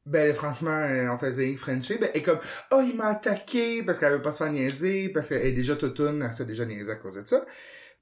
ben 0.07 0.35
franchement, 0.35 0.71
euh, 0.71 1.11
on 1.11 1.19
faisait 1.19 1.55
frencher, 1.57 1.99
ben 1.99 2.09
elle 2.15 2.21
est 2.21 2.25
comme 2.25 2.39
Oh, 2.73 2.81
il 2.83 2.97
m'a 2.97 3.09
attaqué 3.09 3.83
parce 3.83 3.99
qu'elle 3.99 4.13
veut 4.13 4.23
pas 4.23 4.33
se 4.33 4.39
faire 4.39 4.51
niaiser, 4.51 5.11
parce 5.11 5.29
qu'elle 5.29 5.45
est 5.45 5.53
déjà 5.53 5.77
toutoune, 5.77 6.23
elle 6.27 6.33
s'est 6.33 6.47
déjà 6.47 6.65
niaisée 6.65 6.93
à 6.93 6.97
cause 6.97 7.17
de 7.17 7.27
ça. 7.27 7.45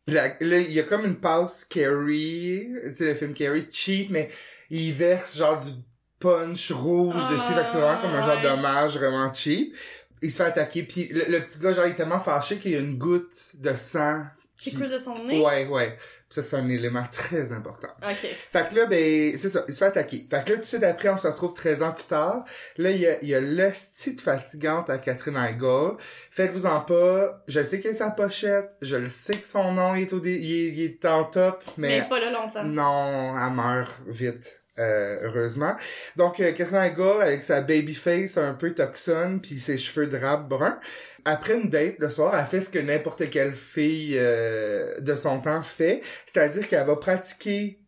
Là, 0.06 0.28
là, 0.38 0.58
il 0.58 0.70
y 0.70 0.78
a 0.78 0.84
comme 0.84 1.04
une 1.04 1.16
passe 1.16 1.64
Carrie, 1.64 2.68
tu 2.84 2.94
sais, 2.94 3.06
le 3.06 3.14
film 3.14 3.34
Carrie, 3.34 3.66
cheap, 3.72 4.10
mais 4.10 4.30
il 4.70 4.92
verse 4.92 5.36
genre 5.36 5.58
du 5.58 5.72
punch 6.20 6.70
rouge 6.70 7.16
Ah, 7.16 7.32
dessus, 7.32 7.52
fait 7.52 7.64
que 7.64 7.70
c'est 7.72 7.80
vraiment 7.80 8.00
comme 8.00 8.14
un 8.14 8.22
genre 8.22 8.36
ouais. 8.36 8.42
d'hommage 8.42 8.96
vraiment 8.96 9.34
cheap. 9.34 9.74
Il 10.22 10.30
se 10.30 10.36
fait 10.38 10.44
attaquer, 10.48 10.82
puis 10.82 11.08
le, 11.08 11.24
le 11.28 11.40
petit 11.44 11.58
gars, 11.58 11.72
genre, 11.72 11.86
il 11.86 11.90
est 11.92 11.94
tellement 11.94 12.20
fâché 12.20 12.58
qu'il 12.58 12.72
y 12.72 12.76
a 12.76 12.80
une 12.80 12.96
goutte 12.98 13.32
de 13.54 13.74
sang. 13.76 14.24
Qui 14.58 14.70
qui- 14.70 14.76
coule 14.76 14.88
de 14.88 14.96
son 14.98 15.22
nez? 15.24 15.38
Ouais, 15.44 15.66
ouais. 15.66 15.98
Ça, 16.30 16.42
c'est 16.42 16.56
un 16.56 16.68
élément 16.70 17.04
très 17.12 17.52
important. 17.52 17.88
Ok. 18.02 18.26
Fait 18.52 18.68
que 18.68 18.74
là, 18.74 18.86
ben, 18.86 19.36
c'est 19.36 19.50
ça, 19.50 19.64
il 19.68 19.74
se 19.74 19.78
fait 19.78 19.84
attaquer. 19.84 20.26
Fait 20.30 20.42
que 20.44 20.50
là, 20.50 20.56
tout 20.56 20.62
de 20.62 20.66
suite 20.66 20.82
après, 20.82 21.08
on 21.10 21.18
se 21.18 21.26
retrouve 21.26 21.52
13 21.54 21.82
ans 21.82 21.92
plus 21.92 22.06
tard. 22.06 22.44
Là, 22.78 22.90
il 22.90 22.96
y 23.00 23.06
a, 23.06 23.22
il 23.22 23.28
y 23.28 23.34
a 23.34 23.40
l'hostie 23.40 24.16
fatigante 24.16 24.88
à 24.90 24.96
Catherine 24.98 25.36
Heigl. 25.36 25.96
Faites-vous-en 26.30 26.80
pas. 26.80 27.44
Je 27.46 27.62
sais 27.62 27.78
qu'elle 27.80 27.92
est 27.92 27.96
sa 27.96 28.10
pochette. 28.10 28.70
Je 28.82 28.96
le 28.96 29.06
sais 29.08 29.34
que 29.36 29.46
son 29.46 29.72
nom 29.72 29.94
est 29.94 30.12
au 30.14 30.18
dé- 30.20 30.38
il 30.40 30.52
est, 30.52 30.68
il 30.72 30.80
est 30.84 31.04
en 31.04 31.24
top, 31.24 31.62
Mais, 31.76 32.00
mais, 32.00 32.08
pas 32.08 32.18
là 32.18 32.30
longtemps. 32.32 32.64
non, 32.64 33.36
elle 33.38 33.52
meurt 33.52 33.92
vite. 34.06 34.62
Euh, 34.78 35.18
heureusement. 35.22 35.74
Donc, 36.16 36.40
euh, 36.40 36.52
Catherine 36.52 37.20
avec 37.20 37.42
sa 37.42 37.62
baby 37.62 37.94
face 37.94 38.36
un 38.36 38.54
peu 38.54 38.74
toxone, 38.74 39.40
puis 39.40 39.58
ses 39.58 39.78
cheveux 39.78 40.06
drap 40.06 40.48
bruns, 40.48 40.78
après 41.24 41.54
une 41.54 41.68
date 41.68 41.96
le 41.98 42.10
soir, 42.10 42.38
elle 42.38 42.46
fait 42.46 42.64
ce 42.64 42.70
que 42.70 42.78
n'importe 42.78 43.30
quelle 43.30 43.54
fille 43.54 44.16
euh, 44.16 45.00
de 45.00 45.16
son 45.16 45.40
temps 45.40 45.62
fait, 45.62 46.02
c'est-à-dire 46.26 46.68
qu'elle 46.68 46.86
va 46.86 46.96
pratiquer 46.96 47.78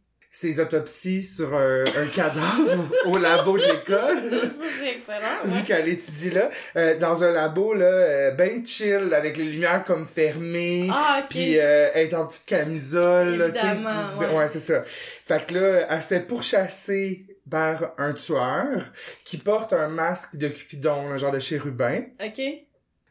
ses 0.40 0.60
autopsies 0.60 1.22
sur 1.22 1.52
un, 1.54 1.82
un 1.82 2.06
cadavre 2.14 2.88
au 3.06 3.18
labo 3.18 3.56
de 3.58 3.62
l'école. 3.62 4.30
c'est 4.80 4.90
excellent. 4.90 5.42
Vu 5.44 5.58
Ouais. 5.58 5.64
qu'elle 5.66 5.88
étudie 5.88 6.30
là, 6.30 6.48
euh, 6.76 6.96
dans 6.98 7.24
un 7.24 7.32
labo 7.32 7.74
là, 7.74 7.86
euh, 7.86 8.30
ben 8.30 8.64
chill, 8.64 9.12
avec 9.14 9.36
les 9.36 9.44
lumières 9.44 9.82
comme 9.84 10.06
fermées, 10.06 10.88
Ah, 10.92 11.20
ok. 11.22 11.28
puis 11.30 11.58
euh, 11.58 11.88
être 11.94 12.14
en 12.14 12.26
petite 12.26 12.46
camisole, 12.46 13.36
là. 13.36 13.46
Évidemment, 13.48 14.16
Ben, 14.20 14.30
ouais. 14.36 14.46
c'est 14.48 14.60
ça. 14.60 14.84
Fait 15.26 15.44
que 15.44 15.54
là, 15.54 15.86
elle 15.90 16.02
se 16.02 16.06
fait 16.06 16.20
pourchasser 16.20 17.26
par 17.50 17.92
un 17.98 18.12
tueur 18.12 18.92
qui 19.24 19.38
porte 19.38 19.72
un 19.72 19.88
masque 19.88 20.36
de 20.36 20.48
Cupidon, 20.48 21.08
un 21.10 21.16
genre 21.16 21.32
de 21.32 21.40
chérubin. 21.40 22.02
Ok. 22.24 22.40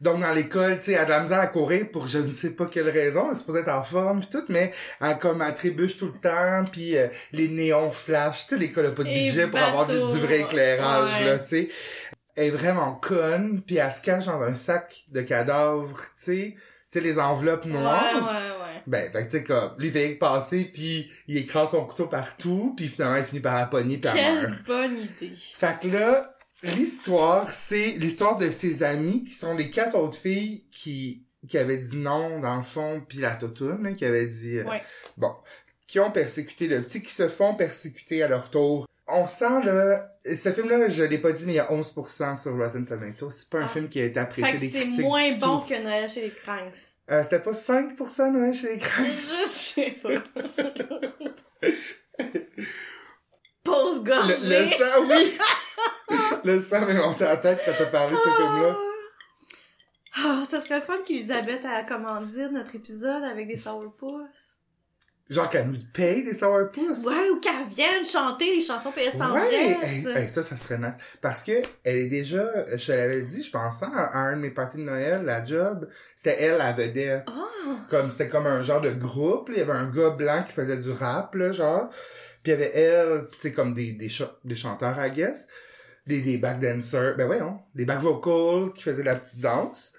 Donc 0.00 0.20
dans 0.20 0.32
l'école, 0.32 0.78
tu 0.78 0.86
sais, 0.86 0.92
elle 0.92 1.00
a 1.00 1.04
de 1.04 1.10
la 1.10 1.20
misère 1.20 1.40
à 1.40 1.46
courir 1.48 1.90
pour 1.90 2.06
je 2.06 2.18
ne 2.18 2.32
sais 2.32 2.50
pas 2.50 2.66
quelle 2.66 2.88
raison, 2.88 3.26
elle 3.26 3.32
est 3.32 3.38
supposée 3.38 3.60
être 3.60 3.68
en 3.68 3.82
forme 3.82 4.20
pis 4.20 4.28
tout, 4.28 4.44
mais 4.48 4.72
elle 5.00 5.18
comme 5.18 5.42
elle 5.42 5.54
trébuche 5.54 5.96
tout 5.96 6.06
le 6.06 6.20
temps, 6.20 6.64
puis 6.70 6.96
euh, 6.96 7.08
les 7.32 7.48
néons 7.48 7.90
flash, 7.90 8.46
tu 8.46 8.54
sais, 8.54 8.60
l'école 8.60 8.86
a 8.86 8.90
pas 8.92 9.02
de 9.02 9.08
Et 9.08 9.24
budget 9.24 9.48
pour 9.48 9.58
avoir 9.58 9.86
du, 9.86 9.98
vrai 10.20 10.40
éclairage 10.40 11.16
Ouais. 11.18 11.24
là, 11.24 11.38
tu 11.38 11.48
sais. 11.48 11.68
Elle 12.36 12.46
est 12.46 12.50
vraiment 12.50 12.94
conne, 12.94 13.62
puis 13.66 13.76
elle 13.76 13.92
se 13.92 14.00
cache 14.00 14.26
dans 14.26 14.40
un 14.40 14.54
sac 14.54 15.04
de 15.08 15.22
cadavres, 15.22 15.98
tu 15.98 16.06
sais, 16.14 16.54
tu 16.54 16.62
sais 16.90 17.00
les 17.00 17.18
enveloppes 17.18 17.64
noires. 17.64 18.14
Ouais, 18.14 18.20
ouais, 18.20 18.64
ouais. 18.66 18.82
Ben, 18.86 19.10
fait 19.10 19.26
que 19.26 19.30
tu 19.30 19.38
sais 19.38 19.44
comme, 19.44 19.72
lui 19.78 19.90
fait 19.90 20.14
passer, 20.14 20.64
puis 20.72 21.10
il 21.26 21.36
écrase 21.38 21.72
son 21.72 21.84
couteau 21.84 22.06
partout, 22.06 22.74
puis 22.76 22.86
finalement 22.86 23.16
il 23.16 23.24
finit 23.24 23.40
par 23.40 23.56
la 23.56 23.66
pogner, 23.66 23.98
puis 23.98 24.10
meurt. 24.14 24.40
Quelle 24.40 24.62
bonne 24.64 24.96
idée. 24.98 25.34
Fait 25.36 25.76
que 25.82 25.88
là, 25.88 26.37
l'histoire, 26.62 27.50
c'est 27.50 27.88
l'histoire 27.92 28.36
de 28.38 28.50
ses 28.50 28.82
amis, 28.82 29.24
qui 29.24 29.32
sont 29.32 29.54
les 29.56 29.70
quatre 29.70 29.96
autres 29.96 30.18
filles 30.18 30.64
qui, 30.70 31.24
qui 31.48 31.58
avaient 31.58 31.78
dit 31.78 31.96
non, 31.96 32.40
dans 32.40 32.56
le 32.56 32.62
fond, 32.62 33.02
puis 33.08 33.18
la 33.18 33.34
totoune, 33.36 33.82
là, 33.84 33.92
qui 33.92 34.04
avait 34.04 34.26
dit... 34.26 34.58
euh, 34.58 34.64
Ouais. 34.64 34.82
Bon. 35.16 35.32
Qui 35.86 36.00
ont 36.00 36.10
persécuté 36.10 36.66
le 36.68 36.82
petit, 36.82 37.02
qui 37.02 37.12
se 37.12 37.28
font 37.28 37.54
persécuter 37.54 38.22
à 38.22 38.28
leur 38.28 38.50
tour. 38.50 38.86
On 39.06 39.24
sent, 39.26 39.62
là... 39.64 40.12
Ce 40.26 40.52
film-là, 40.52 40.90
je 40.90 41.02
l'ai 41.02 41.16
pas 41.16 41.32
dit, 41.32 41.44
mais 41.46 41.52
il 41.52 41.56
y 41.56 41.60
a 41.60 41.70
11% 41.72 42.42
sur 42.42 42.54
Rotten 42.58 42.84
Tomatoes. 42.84 43.30
C'est 43.30 43.48
pas 43.48 43.60
un 43.60 43.64
Ah. 43.64 43.68
film 43.68 43.88
qui 43.88 43.98
a 44.00 44.04
été 44.04 44.20
apprécié 44.20 44.58
Fait 44.58 44.66
que 44.68 44.72
des 44.72 44.96
c'est 44.96 45.02
moins 45.02 45.30
du 45.32 45.38
bon 45.38 45.60
tout. 45.60 45.68
que 45.68 45.82
Noël 45.82 46.10
chez 46.10 46.20
les 46.20 46.30
Cranks. 46.32 46.74
Euh, 47.10 47.22
C'était 47.24 47.38
pas 47.38 47.52
5% 47.54 48.30
Noël 48.32 48.52
chez 48.52 48.72
les 48.74 48.78
crânes? 48.78 49.06
Je 49.16 49.48
sais 49.50 49.96
pas. 50.02 50.22
Gorgée. 54.04 54.36
Le, 54.42 54.64
le 54.64 54.70
sang, 54.70 55.06
oui! 55.08 55.38
le 56.44 56.60
sang 56.60 56.86
m'est 56.86 56.94
monté 56.94 57.24
à 57.24 57.28
la 57.30 57.36
tête 57.36 57.60
quand 57.64 57.72
t'as 57.76 57.86
parlé 57.86 58.14
de 58.14 58.20
ce 58.20 58.28
film-là. 58.28 58.76
Ah, 60.16 60.42
ça 60.50 60.60
serait 60.60 60.76
le 60.76 60.80
fun 60.82 60.98
qu'Elisabeth 61.06 61.64
a 61.64 61.84
commandé 61.84 62.48
notre 62.50 62.74
épisode 62.74 63.22
avec 63.24 63.46
des 63.46 63.56
sourpuss. 63.56 64.56
Genre 65.30 65.48
qu'elle 65.50 65.66
nous 65.70 65.78
paye 65.92 66.22
les 66.24 66.32
Sourpuss. 66.32 67.04
Ouais, 67.04 67.28
ou 67.30 67.38
qu'elle 67.38 67.66
vienne 67.68 68.02
chanter 68.06 68.56
les 68.56 68.62
chansons 68.62 68.90
PS 68.90 69.12
Ouais, 69.12 69.18
Tendresse. 69.18 69.52
hey, 69.52 70.06
hey, 70.16 70.26
ça, 70.28 70.42
ça 70.42 70.56
serait 70.56 70.78
nice. 70.78 70.94
Parce 71.20 71.42
que 71.42 71.52
elle 71.84 71.98
est 71.98 72.06
déjà, 72.06 72.42
je 72.78 72.92
l'avais 72.92 73.20
dit, 73.22 73.42
je 73.42 73.50
pensais 73.50 73.84
à, 73.94 74.04
à 74.06 74.18
un 74.20 74.36
de 74.36 74.40
mes 74.40 74.50
parties 74.50 74.78
de 74.78 74.84
Noël, 74.84 75.24
la 75.26 75.44
job, 75.44 75.86
c'était 76.16 76.42
elle 76.42 76.56
la 76.56 76.72
vedette. 76.72 77.28
Oh, 77.30 77.74
Comme 77.90 78.08
c'était 78.08 78.28
comme 78.30 78.46
un 78.46 78.62
genre 78.62 78.80
de 78.80 78.90
groupe, 78.92 79.50
là. 79.50 79.56
il 79.56 79.58
y 79.58 79.62
avait 79.62 79.72
un 79.78 79.90
gars 79.90 80.10
blanc 80.10 80.42
qui 80.46 80.54
faisait 80.54 80.78
du 80.78 80.92
rap, 80.92 81.34
là, 81.34 81.52
genre. 81.52 81.90
Puis 82.42 82.46
il 82.46 82.50
y 82.50 82.52
avait 82.54 82.72
elle, 82.76 83.26
tu 83.32 83.38
sais, 83.40 83.52
comme 83.52 83.74
des, 83.74 83.92
des, 83.92 84.08
cha- 84.08 84.36
des 84.44 84.54
chanteurs, 84.56 84.96
I 85.04 85.10
guess. 85.10 85.46
Des, 86.06 86.22
des 86.22 86.38
back 86.38 86.58
dancers, 86.58 87.16
ben 87.16 87.26
voyons, 87.26 87.58
des 87.74 87.84
back 87.84 87.98
vocals 88.00 88.72
qui 88.72 88.82
faisaient 88.82 89.02
la 89.04 89.16
petite 89.16 89.40
danse. 89.40 89.92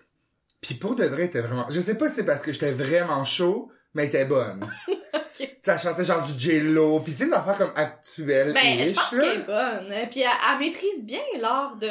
Puis 0.60 0.74
pour 0.76 0.96
de 0.96 1.06
vrai, 1.06 1.22
elle 1.24 1.28
était 1.28 1.42
vraiment... 1.42 1.68
Je 1.70 1.80
sais 1.80 1.96
pas 1.96 2.10
si 2.10 2.16
c'est 2.16 2.26
parce 2.26 2.42
que 2.42 2.52
j'étais 2.52 2.72
vraiment 2.72 3.24
chaud, 3.26 3.72
mais 3.94 4.04
elle 4.04 4.10
était 4.10 4.26
bonne. 4.26 4.66
ok. 5.14 5.50
Ça 5.64 5.78
chantait 5.78 6.04
genre 6.04 6.24
du 6.24 6.34
J-Lo, 6.38 7.02
puis 7.02 7.14
tu 7.14 7.20
sais, 7.20 7.26
des 7.28 7.34
affaires 7.34 7.58
comme 7.60 7.74
actuelles 7.76 8.54
Ben, 8.54 8.84
je 8.84 8.92
pense 8.92 9.10
qu'elle 9.12 9.42
est 9.42 9.46
bonne. 9.46 9.92
Euh, 9.92 10.06
Puis 10.10 10.22
elle, 10.22 10.28
elle 10.52 10.60
maîtrise 10.60 11.06
bien 11.06 11.22
l'art 11.40 11.78
de, 11.78 11.88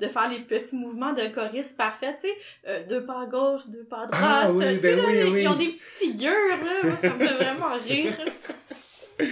de 0.00 0.08
faire 0.10 0.30
les 0.30 0.40
petits 0.40 0.74
mouvements 0.76 1.12
de 1.12 1.26
choriste 1.32 1.76
parfait, 1.76 2.16
tu 2.20 2.26
sais, 2.28 2.34
euh, 2.68 2.86
deux 2.88 3.04
pas 3.04 3.22
à 3.22 3.26
gauche, 3.26 3.68
deux 3.68 3.84
pas 3.84 4.04
à 4.04 4.06
droite. 4.06 4.22
Ah 4.22 4.50
oui, 4.50 4.78
ben 4.78 4.96
là, 4.96 5.04
oui, 5.06 5.14
ils, 5.18 5.32
oui. 5.32 5.42
ils 5.42 5.48
ont 5.48 5.54
des 5.56 5.68
petites 5.68 5.82
figures, 5.82 6.30
là. 6.30 6.72
Moi, 6.88 6.96
ça 7.02 7.14
me 7.14 7.26
fait 7.26 7.34
vraiment 7.34 7.74
rire. 7.86 8.14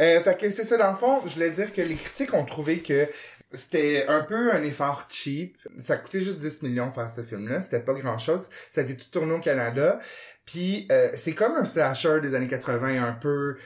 Euh, 0.00 0.22
fait 0.22 0.38
que 0.38 0.50
c'est 0.50 0.64
ça, 0.64 0.76
dans 0.76 0.90
le 0.90 0.96
fond, 0.96 1.22
je 1.26 1.34
voulais 1.34 1.50
dire 1.50 1.72
que 1.72 1.80
les 1.80 1.96
critiques 1.96 2.34
ont 2.34 2.44
trouvé 2.44 2.78
que 2.78 3.08
c'était 3.52 4.06
un 4.08 4.20
peu 4.20 4.52
un 4.52 4.62
effort 4.62 5.06
cheap. 5.08 5.56
Ça 5.78 5.96
coûtait 5.96 6.20
juste 6.20 6.40
10 6.40 6.62
millions 6.62 6.90
faire 6.90 7.10
ce 7.10 7.22
film-là. 7.22 7.62
C'était 7.62 7.80
pas 7.80 7.94
grand-chose. 7.94 8.48
Ça 8.70 8.82
a 8.82 8.84
été 8.84 8.96
tout 8.96 9.10
tourné 9.10 9.32
au 9.32 9.40
Canada. 9.40 9.98
Puis 10.44 10.86
euh, 10.92 11.10
c'est 11.14 11.32
comme 11.32 11.52
un 11.56 11.64
slasher 11.64 12.20
des 12.20 12.34
années 12.34 12.48
80 12.48 13.02
un 13.02 13.12
peu. 13.12 13.56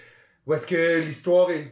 Où 0.46 0.54
est-ce 0.54 0.66
que 0.66 0.98
l'histoire 0.98 1.50
est... 1.50 1.70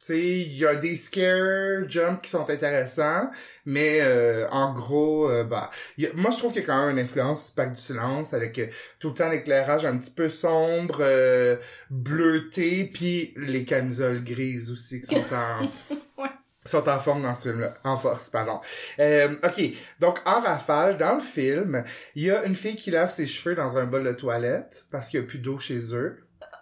Tu 0.00 0.06
sais, 0.06 0.20
il 0.20 0.56
y 0.56 0.64
a 0.64 0.76
des 0.76 0.94
scare 0.96 1.88
jumps 1.88 2.20
qui 2.22 2.30
sont 2.30 2.48
intéressants, 2.48 3.30
mais 3.66 3.98
euh, 4.00 4.48
en 4.50 4.72
gros, 4.72 5.28
euh, 5.28 5.42
bah, 5.42 5.70
il 5.96 6.04
y 6.04 6.06
a- 6.06 6.10
moi 6.14 6.30
je 6.30 6.38
trouve 6.38 6.52
qu'il 6.52 6.60
y 6.60 6.64
a 6.64 6.66
quand 6.68 6.86
même 6.86 6.96
une 6.96 7.02
influence 7.04 7.50
Pacte 7.50 7.74
du 7.74 7.80
silence 7.82 8.32
avec 8.32 8.58
euh, 8.60 8.66
tout 9.00 9.08
le 9.08 9.14
temps 9.14 9.28
l'éclairage 9.28 9.84
un 9.84 9.96
petit 9.98 10.12
peu 10.12 10.28
sombre, 10.28 10.98
euh, 11.00 11.56
bleuté, 11.90 12.84
puis 12.92 13.34
les 13.36 13.64
camisoles 13.64 14.22
grises 14.22 14.70
aussi 14.70 15.00
qui 15.00 15.06
sont 15.06 15.24
en 15.34 15.68
Ouais. 16.22 16.28
sont 16.64 16.88
en 16.88 16.98
forme 17.00 17.22
dans 17.22 17.34
ce 17.34 17.48
film-là, 17.50 17.74
en 17.82 17.96
force, 17.96 18.30
pardon. 18.30 18.60
Euh, 19.00 19.34
ok, 19.42 19.62
donc 20.00 20.18
en 20.26 20.40
rafale, 20.40 20.96
dans 20.96 21.16
le 21.16 21.22
film, 21.22 21.82
il 22.14 22.22
y 22.24 22.30
a 22.30 22.44
une 22.44 22.54
fille 22.54 22.76
qui 22.76 22.90
lave 22.92 23.12
ses 23.12 23.26
cheveux 23.26 23.56
dans 23.56 23.76
un 23.76 23.86
bol 23.86 24.04
de 24.04 24.12
toilette 24.12 24.84
parce 24.92 25.08
qu'il 25.08 25.18
y 25.20 25.22
a 25.24 25.26
plus 25.26 25.38
d'eau 25.40 25.58
chez 25.58 25.92
eux. 25.94 26.18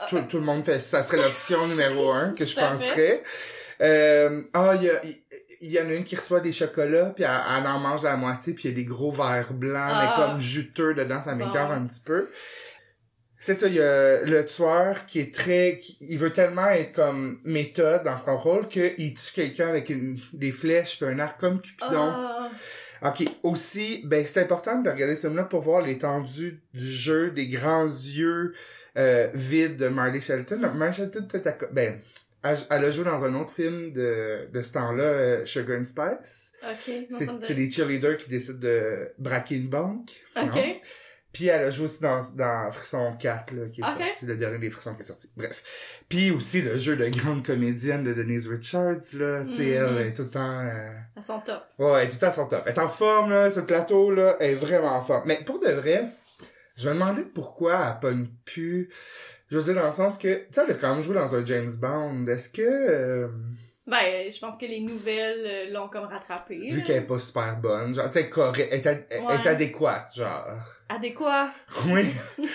Tout, 0.09 0.21
tout 0.29 0.38
le 0.38 0.45
monde 0.45 0.65
fait 0.65 0.81
ça, 0.81 1.03
serait 1.03 1.17
l'option 1.23 1.67
numéro 1.69 2.11
un 2.12 2.31
que 2.33 2.45
je 2.45 2.55
penserais. 2.55 3.23
Euh, 3.81 4.43
ah, 4.55 4.75
il 4.76 4.83
y 4.85 4.91
a, 4.91 5.05
il- 5.05 5.23
il 5.62 5.71
y 5.71 5.81
en 5.81 5.88
a 5.88 5.95
une 5.95 6.05
qui 6.05 6.17
reçoit 6.17 6.41
des 6.41 6.53
chocolats, 6.53 7.12
puis 7.15 7.25
elle, 7.25 7.31
elle 7.31 7.67
en 7.67 7.79
mange 7.79 8.03
la 8.03 8.17
moitié, 8.17 8.53
puis 8.53 8.65
il 8.65 8.71
y 8.71 8.75
a 8.75 8.76
des 8.76 8.85
gros 8.85 9.11
verres 9.11 9.55
blancs, 9.55 9.91
Ah. 9.91 10.15
mais 10.19 10.23
comme 10.25 10.38
juteux 10.41 10.93
dedans, 10.95 11.23
ça 11.23 11.35
m'écœure 11.35 11.69
Bon. 11.69 11.75
un 11.75 11.87
petit 11.87 12.03
peu. 12.03 12.29
C'est 13.41 13.55
ça, 13.55 13.67
il 13.69 13.75
y 13.75 13.81
a 13.81 14.21
le 14.23 14.45
tueur 14.45 15.07
qui 15.07 15.21
est 15.21 15.35
très... 15.35 15.79
qui- 15.79 15.97
il 16.00 16.19
veut 16.19 16.33
tellement 16.33 16.67
être 16.69 16.93
comme 16.93 17.41
méthode 17.45 18.05
dans 18.05 18.23
son 18.23 18.37
rôle 18.38 18.69
qu'il 18.69 19.15
tue 19.15 19.33
quelqu'un 19.35 19.69
avec 19.69 19.88
une, 19.88 20.19
des 20.33 20.53
flèches 20.53 20.99
puis 20.99 21.07
un 21.07 21.19
arc 21.19 21.38
comme 21.41 21.61
Cupidon. 21.61 22.12
Ah, 22.12 22.50
Ok, 23.03 23.25
aussi, 23.43 24.00
ben 24.05 24.25
c'est 24.26 24.41
important 24.41 24.81
de 24.81 24.88
regarder 24.91 25.15
ce 25.15 25.23
film-là 25.26 25.45
pour 25.45 25.61
voir 25.61 25.83
l'étendue 25.83 26.62
du 26.73 26.91
jeu, 26.91 27.31
des 27.31 27.47
grands 27.47 27.85
yeux 27.85 28.55
euh, 28.97 29.29
vides 29.35 29.76
de 29.76 29.88
Marley 29.88 30.21
Shelton. 30.21 30.59
Marley 30.75 30.93
Shelton, 30.93 31.26
peut-être, 31.29 31.65
à 31.65 31.67
ben, 31.73 31.99
elle, 32.43 32.85
a 32.85 32.91
joué 32.91 33.05
dans 33.05 33.25
un 33.25 33.35
autre 33.35 33.50
film 33.50 33.93
de, 33.93 34.49
de 34.53 34.62
ce 34.62 34.73
temps-là, 34.73 35.03
euh, 35.05 35.45
Sugar 35.47 35.79
and 35.81 35.85
Spice. 35.85 36.53
ok. 36.62 36.95
Non, 37.11 37.19
C'est 37.19 37.47
c'est 37.47 37.55
des 37.55 37.71
cheerleaders 37.71 38.17
qui 38.19 38.31
décident 38.31 38.59
de 38.61 39.11
braquer 39.19 39.57
une 39.57 39.69
banque. 39.69 40.11
Ok. 40.37 40.45
Non? 40.55 40.76
Puis 41.33 41.49
elle 41.49 41.65
a 41.65 41.71
joué 41.71 41.85
aussi 41.85 42.00
dans, 42.00 42.21
dans 42.35 42.71
Frisson 42.73 43.12
4, 43.21 43.53
là, 43.53 43.67
qui 43.71 43.83
est 43.83 43.85
Ok. 43.85 43.91
sorti, 43.91 44.25
le 44.26 44.37
dernier 44.37 44.59
des 44.59 44.71
Frissons 44.71 44.95
qui 44.95 45.00
est 45.03 45.05
sorti. 45.05 45.29
Bref. 45.37 45.62
Puis 46.09 46.31
aussi 46.31 46.62
le 46.62 46.79
jeu 46.79 46.97
de 46.97 47.07
grande 47.09 47.45
comédienne 47.45 48.05
de 48.05 48.15
Denise 48.15 48.49
Richards, 48.49 49.00
là. 49.12 49.45
Tu 49.45 49.53
sais, 49.53 49.62
Mhm. 49.65 49.71
elle 49.88 49.97
elle 49.99 50.07
est 50.07 50.12
tout 50.15 50.23
le 50.23 50.31
temps... 50.31 50.61
euh, 50.61 50.88
Elles 51.15 51.23
sont 51.23 51.41
top. 51.41 51.62
Ouais, 51.79 52.00
elle 52.03 52.07
est 52.07 52.09
tout 52.09 52.15
le 52.15 52.21
temps 52.21 52.26
à 52.29 52.33
son 52.33 52.47
top. 52.47 52.62
Elle 52.65 52.73
est 52.73 52.79
en 52.79 52.88
forme, 52.88 53.31
là, 53.31 53.50
sur 53.50 53.61
le 53.61 53.67
plateau, 53.67 54.11
là. 54.15 54.37
Elle 54.41 54.53
est 54.53 54.55
vraiment 54.55 54.97
en 54.97 55.03
forme. 55.03 55.25
Mais 55.26 55.41
pour 55.45 55.61
de 55.61 55.69
vrai, 55.73 56.07
je 56.76 56.88
me 56.88 56.95
demandais 56.95 57.23
pourquoi 57.23 57.92
elle 57.95 58.00
pogne 58.00 58.26
plus. 58.45 58.90
Je 59.50 59.59
veux 59.59 59.62
dire, 59.64 59.80
dans 59.80 59.87
le 59.87 59.92
sens 59.92 60.18
que, 60.18 60.28
tu 60.28 60.47
sais, 60.50 60.62
elle 60.64 60.73
a 60.73 60.75
quand 60.75 60.95
même 60.95 61.02
joué 61.02 61.14
dans 61.14 61.35
un 61.35 61.45
James 61.47 61.71
Bond. 61.80 62.26
Est-ce 62.26 62.49
que, 62.49 62.62
euh, 62.62 63.28
Ben, 63.87 64.30
je 64.33 64.38
pense 64.40 64.56
que 64.59 64.66
les 64.66 64.80
nouvelles 64.80 65.45
euh, 65.47 65.73
l'ont 65.73 65.88
comme 65.88 66.04
rattrapé. 66.06 66.59
vu 66.73 66.83
qu'elle 66.83 66.97
est 66.97 67.06
pas 67.06 67.18
super 67.21 67.56
bonne, 67.59 67.95
genre, 67.95 68.06
tu 68.06 68.14
sais, 68.14 68.28
correct, 68.28 68.68
elle 68.73 68.80
est, 68.80 68.87
ad- 68.87 69.06
elle 69.09 69.23
est 69.23 69.26
Ouais. 69.26 69.47
adéquate, 69.49 70.14
genre. 70.16 70.47
Adéquat. 70.88 71.50
Oui. 71.88 72.06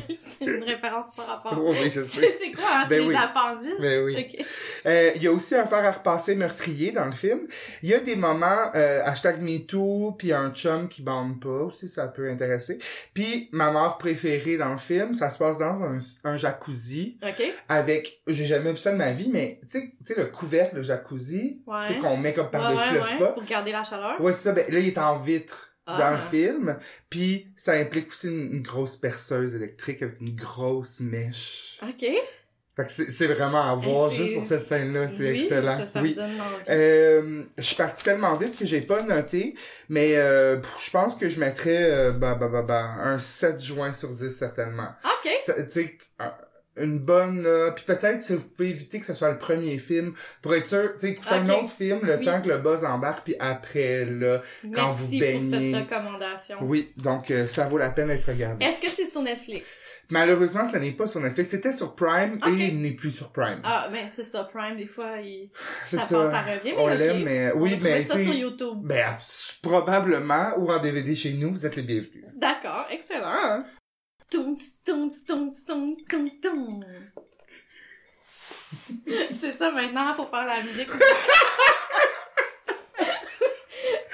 C'est 0.38 0.44
une 0.44 0.62
référence 0.62 1.14
par 1.16 1.26
rapport. 1.26 1.62
oui, 1.64 1.90
je 1.90 2.00
sais. 2.02 2.36
c'est 2.38 2.52
quoi, 2.52 2.64
hein? 2.70 2.86
Ben 2.88 3.00
c'est 3.02 3.06
oui. 3.06 3.14
les 3.14 3.20
appendices? 3.20 3.80
Ben 3.80 4.04
oui. 4.04 4.16
Ok. 4.40 4.46
Euh, 4.86 5.10
Il 5.16 5.22
y 5.22 5.26
a 5.28 5.32
aussi 5.32 5.54
un 5.54 5.64
fer 5.66 5.84
à 5.84 5.92
repasser 5.92 6.34
meurtrier 6.34 6.92
dans 6.92 7.04
le 7.06 7.12
film. 7.12 7.40
Il 7.82 7.88
y 7.90 7.94
a 7.94 8.00
des 8.00 8.16
moments, 8.16 8.70
euh, 8.74 9.00
hashtag 9.04 9.40
MeToo, 9.40 10.12
puis 10.18 10.32
un 10.32 10.50
chum 10.50 10.88
qui 10.88 11.02
bande 11.02 11.40
pas 11.40 11.48
aussi, 11.48 11.88
ça 11.88 12.08
peut 12.08 12.28
intéresser. 12.30 12.78
Puis 13.14 13.48
ma 13.52 13.70
mort 13.70 13.98
préférée 13.98 14.56
dans 14.56 14.72
le 14.72 14.78
film, 14.78 15.14
ça 15.14 15.30
se 15.30 15.38
passe 15.38 15.58
dans 15.58 15.82
un, 15.82 15.98
un 16.24 16.36
jacuzzi 16.36 17.18
Ok. 17.22 17.42
avec, 17.68 18.20
j'ai 18.26 18.46
jamais 18.46 18.70
vu 18.70 18.76
ça 18.76 18.92
de 18.92 18.96
ma 18.96 19.12
vie, 19.12 19.30
mais 19.32 19.58
tu 19.62 19.68
sais, 19.78 19.92
tu 20.04 20.14
sais 20.14 20.20
le 20.20 20.26
couvercle 20.26 20.76
de 20.76 20.82
jacuzzi, 20.82 21.60
Ouais. 21.66 21.86
tu 21.86 21.94
sais 21.94 21.98
qu'on 22.00 22.16
met 22.16 22.32
comme 22.32 22.50
par-dessus 22.50 22.80
ouais, 22.80 22.94
le 22.94 23.00
ouais, 23.00 23.16
spa. 23.16 23.26
Pour 23.28 23.44
garder 23.44 23.72
la 23.72 23.82
chaleur. 23.84 24.20
Ouais, 24.20 24.32
c'est 24.32 24.42
ça. 24.48 24.52
Ben, 24.52 24.64
là, 24.72 24.78
il 24.78 24.88
est 24.88 24.98
en 24.98 25.18
vitre 25.18 25.71
Ah. 25.86 25.98
dans 25.98 26.10
le 26.12 26.18
film. 26.22 26.78
Puis 27.10 27.48
ça 27.56 27.72
implique 27.72 28.08
aussi 28.10 28.28
une, 28.28 28.54
une 28.54 28.62
grosse 28.62 28.96
perceuse 28.96 29.54
électrique 29.54 30.02
avec 30.02 30.20
une 30.20 30.34
grosse 30.34 31.00
mèche. 31.00 31.78
Ok. 31.82 32.06
Fait 32.74 32.84
que 32.86 32.90
c'est 32.90 33.26
vraiment 33.26 33.70
à 33.70 33.74
voir 33.74 34.08
juste 34.08 34.32
pour 34.34 34.46
cette 34.46 34.66
scène-là. 34.66 35.06
C'est 35.08 35.30
oui, 35.32 35.42
excellent. 35.42 35.76
Ça, 35.76 35.86
ça 35.88 36.00
oui. 36.00 36.10
me 36.10 36.14
donne 36.14 36.30
envie. 36.40 36.64
Euh, 36.70 37.42
je 37.58 37.62
suis 37.62 37.76
parti 37.76 38.02
tellement 38.02 38.34
vite 38.36 38.58
que 38.58 38.64
j'ai 38.64 38.80
pas 38.80 39.02
noté, 39.02 39.54
mais 39.90 40.16
euh, 40.16 40.58
je 40.78 40.90
pense 40.90 41.14
que 41.16 41.28
je 41.28 41.38
mettrais 41.38 41.82
euh, 41.90 42.12
bah, 42.12 42.34
bah, 42.34 42.48
bah, 42.48 42.62
bah, 42.62 42.84
un 43.00 43.18
7 43.18 43.60
juin 43.60 43.92
sur 43.92 44.08
10 44.14 44.30
certainement. 44.30 44.88
Ok. 45.04 45.30
Ça- 45.44 45.62
Tu 45.64 45.70
sais, 45.70 45.98
une 46.76 46.98
bonne... 46.98 47.42
là, 47.42 47.70
Puis 47.72 47.84
peut-être 47.84 48.22
si 48.22 48.34
vous 48.34 48.42
pouvez 48.44 48.70
éviter 48.70 48.98
que 49.00 49.06
ce 49.06 49.14
soit 49.14 49.30
le 49.30 49.38
premier 49.38 49.78
film, 49.78 50.14
pour 50.40 50.54
être 50.54 50.66
sûr, 50.66 50.92
tu 50.94 51.00
sais, 51.00 51.10
écouter 51.10 51.30
un 51.34 51.48
autre 51.50 51.70
film 51.70 52.00
le 52.02 52.16
Oui. 52.16 52.24
temps 52.24 52.40
que 52.40 52.48
le 52.48 52.58
buzz 52.58 52.84
embarque, 52.84 53.24
puis 53.24 53.34
après, 53.38 54.04
là... 54.04 54.38
Quand 54.74 54.90
vous 54.90 55.04
Merci 55.08 55.20
baignez. 55.20 55.72
pour 55.72 55.80
cette 55.80 55.90
recommandation. 55.90 56.56
Oui, 56.62 56.92
donc 56.96 57.30
euh, 57.30 57.46
ça 57.46 57.66
vaut 57.66 57.78
la 57.78 57.90
peine 57.90 58.08
d'être 58.08 58.26
regardé. 58.26 58.64
Est-ce 58.64 58.80
que 58.80 58.88
c'est 58.88 59.04
sur 59.04 59.22
Netflix? 59.22 59.78
Malheureusement, 60.10 60.66
ce 60.70 60.76
n'est 60.76 60.92
pas 60.92 61.06
sur 61.06 61.20
Netflix. 61.20 61.50
C'était 61.50 61.72
sur 61.72 61.94
Prime 61.94 62.38
et 62.46 62.50
il 62.50 62.82
n'est 62.82 62.90
plus 62.90 63.12
sur 63.12 63.30
Prime. 63.32 63.60
Ah, 63.64 63.88
ben, 63.90 64.08
c'est 64.10 64.24
ça, 64.24 64.44
Prime, 64.44 64.76
des 64.76 64.86
fois, 64.86 65.16
il... 65.22 65.50
C'est 65.86 65.96
ça, 65.96 66.04
ça. 66.06 66.30
ça 66.30 66.40
revient, 66.42 66.72
mais 66.76 66.82
On 66.82 66.92
ok. 66.92 66.98
l'aime, 66.98 67.22
mais 67.24 67.52
On 67.54 67.60
oui, 67.60 67.70
trouver 67.72 67.90
mais 67.94 68.00
ça 68.02 68.18
sur 68.18 68.34
YouTube. 68.34 68.78
Ben, 68.82 69.16
probablement, 69.62 70.52
ou 70.58 70.70
en 70.70 70.78
DVD 70.80 71.14
chez 71.14 71.32
nous, 71.32 71.50
vous 71.52 71.64
êtes 71.64 71.76
les 71.76 71.82
bienvenus. 71.82 72.24
D'accord, 72.34 72.86
excellent. 72.90 73.64
C'est 79.40 79.52
ça 79.52 79.70
maintenant, 79.70 80.14
faut 80.14 80.26
faire 80.26 80.46
la 80.46 80.62
musique. 80.62 80.88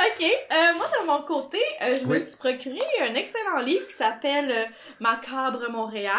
ok, 0.01 0.25
euh, 0.59 0.77
moi 0.77 0.87
de 0.87 1.07
mon 1.07 1.23
côté, 1.23 1.59
euh, 1.83 1.95
je 2.01 2.07
me 2.07 2.19
suis 2.19 2.37
procuré 2.37 2.81
un 3.01 3.15
excellent 3.15 3.61
livre 3.61 3.87
qui 3.87 3.95
s'appelle 3.95 4.51
euh, 4.51 4.65
Macabre 5.01 5.71
Montréal, 5.71 6.13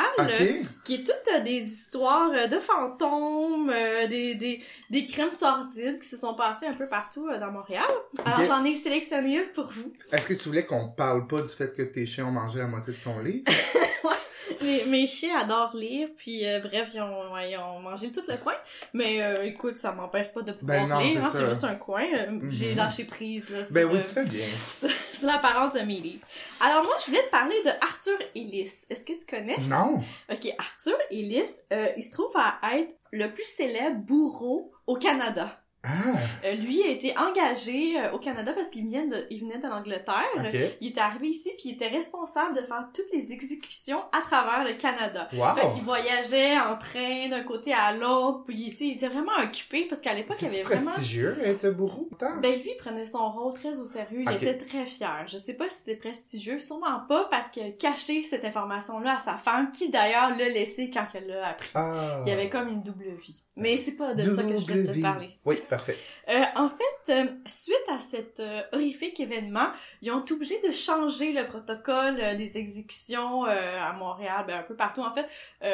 qui 0.84 0.96
est 0.96 1.04
toutes 1.04 1.44
des 1.44 1.62
histoires 1.62 2.32
de 2.32 2.60
fantômes, 2.60 3.72
des, 4.10 4.36
des, 4.36 4.62
des 4.90 5.06
crimes 5.06 5.32
sordides 5.32 6.00
qui 6.00 6.08
se 6.08 6.18
sont 6.18 6.34
passés 6.34 6.68
un 6.68 6.74
peu 6.74 6.88
partout 6.88 7.30
dans 7.40 7.52
Montréal. 7.52 7.84
Alors 8.24 8.46
j'en 8.46 8.64
ai 8.64 8.76
sélectionné 8.76 9.42
une 9.42 9.50
pour 9.54 9.66
vous. 9.66 9.92
Est-ce 10.12 10.28
que 10.28 10.34
tu 10.34 10.48
voulais 10.50 10.66
qu'on 10.66 10.90
parle 10.90 11.28
pas 11.28 11.42
du 11.42 11.50
fait 11.50 11.76
que 11.76 11.84
tes 11.84 12.06
chiens 12.06 12.28
ont 12.28 12.32
mangé 12.32 12.60
la 12.60 12.68
moitié 12.68 12.94
de 12.94 13.00
ton 13.04 13.20
livre? 13.20 13.44
Mes, 14.62 14.84
mes 14.86 15.08
chiens 15.08 15.40
adorent 15.40 15.76
lire, 15.76 16.10
puis 16.18 16.46
euh, 16.46 16.60
bref, 16.60 16.90
ils 16.94 17.02
ont, 17.02 17.38
ils 17.38 17.58
ont 17.58 17.80
mangé 17.80 18.12
tout 18.12 18.24
le 18.28 18.38
coin. 18.38 18.56
Mais 18.94 19.22
euh, 19.22 19.44
écoute, 19.46 19.80
ça 19.80 19.92
m'empêche 19.92 20.30
pas 20.30 20.42
de 20.42 20.52
pouvoir 20.54 20.82
Ben 20.82 20.88
non, 20.88 21.00
lire, 21.00 21.12
c'est 21.22 21.26
hein, 21.26 21.30
c'est 21.34 21.50
juste 21.50 21.64
un 21.64 21.76
coin. 21.76 22.04
Euh, 22.14 22.40
J'ai 22.50 22.72
Mhm. 22.72 22.78
lâché 22.78 23.06
prise 23.06 23.50
là, 23.50 23.64
sur, 23.64 23.74
ben 23.74 23.86
oui, 23.86 24.00
euh, 24.00 24.02
tu 24.04 24.08
fais 24.14 24.24
bien. 24.26 24.46
sur 25.14 25.28
l'apparence 25.28 25.74
de 25.74 25.80
mes 25.80 26.00
livres. 26.00 26.26
Alors 26.60 26.84
moi, 26.84 26.96
je 27.00 27.06
voulais 27.06 27.24
te 27.24 27.30
parler 27.32 27.56
de 27.64 27.70
Arthur 27.82 28.18
Ellis. 28.36 28.86
Est-ce 28.90 29.06
que 29.06 29.14
tu 29.14 29.26
connais? 29.26 29.58
Non? 29.62 30.00
Ok, 30.32 30.48
Arthur 30.58 30.98
Ellis, 31.12 31.50
euh, 31.74 31.88
il 31.98 32.04
se 32.04 32.12
trouve 32.12 32.32
à 32.36 32.60
être 32.78 32.94
le 33.12 33.28
plus 33.28 33.44
célèbre 33.46 33.98
bourreau 33.98 34.72
au 34.88 34.96
Canada. 34.96 35.62
Ah, 35.84 35.90
Euh, 36.46 36.54
lui 36.56 36.84
a 36.84 36.88
été 36.88 37.14
engagé 37.18 38.00
euh, 38.00 38.12
au 38.12 38.20
Canada 38.20 38.54
parce 38.54 38.70
qu'il 38.70 38.86
venait 38.86 39.08
de, 39.08 39.28
il 39.30 39.42
venait 39.42 39.60
de 39.60 39.68
l'Angleterre. 39.68 40.26
Il 40.82 40.90
était 40.90 41.02
arrivé 41.02 41.30
ici 41.30 41.50
puis 41.58 41.70
il 41.70 41.74
était 41.74 41.88
responsable 41.88 42.56
de 42.56 42.62
faire 42.62 42.90
toutes 42.94 43.12
les 43.14 43.32
exécutions 43.32 44.02
à 44.18 44.22
travers 44.22 44.64
le 44.64 44.74
Canada. 44.78 45.30
Wow! 45.34 45.56
Fait 45.56 45.70
qu'il 45.70 45.84
voyageait 45.84 46.58
en 46.60 46.78
train 46.78 47.30
d'un 47.30 47.44
côté 47.44 47.74
à 47.74 47.94
l'autre, 47.94 48.44
puis 48.46 48.76
il 48.80 48.94
était 48.94 49.08
vraiment 49.08 49.32
occupé 49.44 49.86
parce 49.86 50.02
qu'à 50.02 50.14
l'époque, 50.14 50.38
il 50.42 50.48
avait 50.48 50.64
vraiment... 50.64 50.92
prestigieux 50.92 51.38
être 51.44 51.70
bourreau? 51.70 52.10
Ben 52.42 52.56
lui, 52.60 52.72
il 52.72 52.78
prenait 52.78 53.06
son 53.06 53.32
rôle 53.32 53.54
très 53.54 53.80
au 53.80 53.86
sérieux, 53.86 54.24
il 54.26 54.32
était 54.34 54.58
très 54.58 54.86
fier. 54.86 55.26
Je 55.28 55.38
sais 55.38 55.54
pas 55.54 55.70
si 55.70 55.78
c'était 55.80 55.96
prestigieux, 55.96 56.60
sûrement 56.60 57.02
pas 57.08 57.26
parce 57.32 57.50
qu'il 57.50 57.64
a 57.64 57.72
caché 57.72 58.24
cette 58.24 58.46
information-là 58.46 59.18
à 59.18 59.20
sa 59.20 59.38
femme, 59.38 59.72
qui 59.72 59.90
d'ailleurs 59.90 60.32
l'a 60.38 60.50
laissé 60.50 60.90
quand 60.90 61.06
elle 61.14 61.28
l'a 61.28 61.50
appris. 61.50 61.70
Ah. 61.76 62.24
Il 62.26 62.30
y 62.30 62.34
avait 62.34 62.50
comme 62.50 62.68
une 62.70 62.84
double 62.84 63.12
vie. 63.20 63.44
Mais 63.60 63.78
c'est 63.78 63.96
pas 63.96 64.14
de 64.14 64.22
ça 64.24 64.44
que 64.44 64.58
je 64.58 64.66
vais 64.66 64.84
Double 64.84 64.96
te 64.96 65.02
parler. 65.02 65.30
Oui, 65.46 65.58
parfait. 65.70 65.98
Euh, 66.30 66.44
en 66.56 66.70
fait, 66.70 67.14
euh, 67.14 67.26
suite 67.46 67.76
à 67.90 68.00
cet 68.00 68.40
euh, 68.40 68.62
horrifique 68.72 69.20
événement, 69.20 69.68
ils 70.02 70.12
ont 70.12 70.22
été 70.22 70.34
obligés 70.34 70.62
de 70.66 70.72
changer 70.72 71.34
le 71.34 71.46
protocole 71.48 72.38
des 72.38 72.58
exécutions 72.58 73.44
à 73.44 73.92
Montréal, 73.94 74.46
ben, 74.48 74.60
un 74.60 74.64
peu 74.64 74.76
partout 74.76 75.02
en 75.02 75.14
fait, 75.14 75.28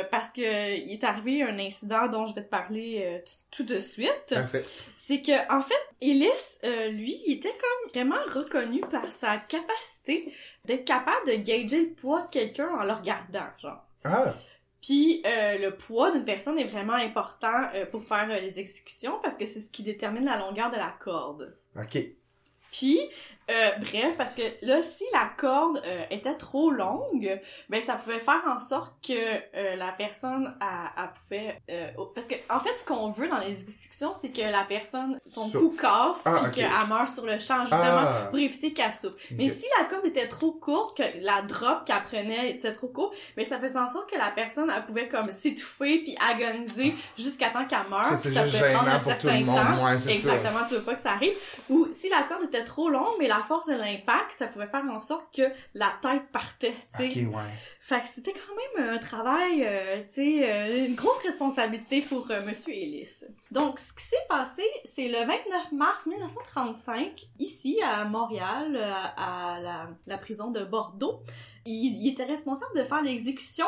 parce 0.10 0.32
que 0.32 0.76
il 0.78 0.92
est 0.92 1.04
arrivé 1.04 1.44
un 1.44 1.60
incident 1.60 2.08
dont 2.08 2.26
je 2.26 2.34
vais 2.36 2.44
te 2.44 2.50
parler 2.50 3.24
tout 3.52 3.64
de 3.64 3.80
suite. 3.80 4.30
Parfait. 4.30 4.64
C'est 4.98 5.22
que 5.22 5.54
en 5.54 5.62
fait, 5.62 5.76
Ellis, 6.02 6.60
lui, 6.92 7.18
il 7.28 7.34
était 7.34 7.50
comme 7.50 7.92
vraiment 7.92 8.22
reconnu 8.34 8.82
par 8.82 9.12
sa 9.12 9.38
capacité 9.38 10.34
d'être 10.66 10.86
capable 10.86 11.28
de 11.28 11.36
gager 11.36 11.82
le 11.82 11.94
poids 11.94 12.22
de 12.24 12.30
quelqu'un 12.30 12.70
en 12.70 12.84
le 12.84 12.94
regardant, 12.94 13.48
genre. 13.62 13.86
Ah, 14.04 14.36
Puis 14.86 15.24
euh, 15.26 15.58
le 15.58 15.76
poids 15.76 16.12
d'une 16.12 16.26
personne 16.26 16.60
est 16.60 16.66
vraiment 16.66 16.94
important 16.94 17.70
euh, 17.74 17.88
pour 17.88 18.04
faire 18.04 18.28
euh, 18.30 18.40
les 18.40 18.60
exécutions 18.60 19.20
parce 19.24 19.36
que 19.36 19.44
c'est 19.46 19.62
ce 19.62 19.72
qui 19.72 19.82
détermine 19.82 20.26
la 20.26 20.38
longueur 20.38 20.70
de 20.70 20.76
la 20.76 20.94
corde. 21.00 21.58
ok. 21.76 21.98
Puis, 22.72 23.00
euh, 23.50 23.70
bref, 23.80 24.16
parce 24.18 24.34
que 24.34 24.42
là, 24.62 24.82
si 24.82 25.04
la 25.14 25.30
corde 25.38 25.82
euh, 25.86 26.04
était 26.10 26.36
trop 26.36 26.72
longue, 26.72 27.40
ben 27.70 27.82
ça 27.82 27.94
pouvait 27.96 28.20
faire 28.20 28.42
en 28.48 28.60
sorte 28.60 28.94
que 29.06 29.14
euh, 29.14 29.76
la 29.76 29.92
personne, 29.92 30.56
elle, 30.62 30.68
elle 31.04 31.10
pouvait... 31.14 31.62
euh, 31.70 32.04
parce 32.14 32.28
que, 32.28 32.36
en 32.50 32.60
fait, 32.60 32.76
ce 32.78 32.84
qu'on 32.84 33.10
veut 33.10 33.28
dans 33.28 33.40
les 33.40 33.62
exécutions, 33.62 34.14
c'est 34.14 34.30
que 34.30 34.42
la 34.42 34.64
personne, 34.68 35.20
son 35.28 35.50
cou 35.50 35.76
casse, 35.80 36.24
Ah, 36.26 36.40
puis 36.44 36.52
qu'elle 36.62 36.88
meurt 36.90 37.10
sur 37.10 37.26
le 37.26 37.40
champ, 37.40 37.62
justement, 37.62 37.82
Ah. 37.86 38.28
pour 38.30 38.40
éviter 38.40 38.74
qu'elle 38.74 38.94
souffre. 38.94 39.18
Mais 39.32 39.50
si 39.50 39.66
la 39.80 39.86
corde 39.86 40.06
était 40.06 40.28
trop 40.28 40.52
courte, 40.52 40.98
que 40.98 41.04
la 41.22 41.42
drop 41.44 41.86
qu'elle 41.86 42.04
prenait 42.04 42.52
était 42.52 42.74
trop 42.74 42.88
courte, 42.88 43.16
mais 43.38 43.44
ça 43.44 43.60
faisait 43.60 43.80
en 43.80 43.92
sorte 43.92 44.10
que 44.10 44.18
la 44.18 44.32
personne, 44.32 44.72
elle 44.76 44.86
pouvait 44.86 45.08
comme 45.08 45.30
s'étouffer 45.30 46.00
puis 46.04 46.16
agoniser 46.30 46.96
jusqu'à 47.18 47.50
temps 47.50 47.66
qu'elle 47.66 47.88
meure. 47.90 48.06
Ça, 48.06 48.18
ça 48.18 48.44
pouvait 48.44 48.74
prendre 48.74 48.90
un 48.90 49.00
certain 49.00 49.44
temps. 49.46 49.86
Ouais, 49.86 49.98
c'est 50.00 50.10
ça. 50.10 50.16
Exactement, 50.16 50.60
tu 50.68 50.76
veux 50.76 50.82
pas 50.82 50.96
que 50.96 51.02
ça 51.02 51.12
arrive. 51.12 51.34
Ou 51.70 51.88
si 51.92 52.10
la 52.10 52.24
corde 52.24 52.44
était 52.46 52.64
trop 52.64 52.90
longue, 52.90 53.16
mais 53.20 53.28
la 53.28 53.35
force 53.44 53.68
de 53.68 53.74
l'impact, 53.74 54.32
ça 54.32 54.48
pouvait 54.48 54.68
faire 54.68 54.84
en 54.86 55.00
sorte 55.00 55.34
que 55.36 55.44
la 55.74 55.94
tête 56.02 56.32
partait. 56.32 56.76
Fait 57.88 58.02
que 58.02 58.08
c'était 58.08 58.34
quand 58.34 58.80
même 58.80 58.96
un 58.96 58.98
travail, 58.98 59.64
euh, 59.64 60.00
tu 60.12 60.16
sais, 60.40 60.52
euh, 60.52 60.88
une 60.88 60.96
grosse 60.96 61.20
responsabilité 61.20 62.02
pour 62.02 62.32
euh, 62.32 62.42
Monsieur 62.44 62.74
Ellis. 62.74 63.26
Donc, 63.52 63.78
ce 63.78 63.94
qui 63.94 64.04
s'est 64.04 64.16
passé, 64.28 64.64
c'est 64.86 65.08
le 65.08 65.20
29 65.20 65.72
mars 65.74 66.08
1935, 66.08 67.28
ici 67.38 67.80
à 67.86 68.06
Montréal, 68.06 68.76
euh, 68.76 68.92
à 69.18 69.60
la, 69.62 69.90
la 70.08 70.18
prison 70.18 70.50
de 70.50 70.64
Bordeaux. 70.64 71.20
Il, 71.68 72.04
il 72.04 72.10
était 72.12 72.26
responsable 72.26 72.76
de 72.76 72.84
faire 72.84 73.02
l'exécution 73.02 73.66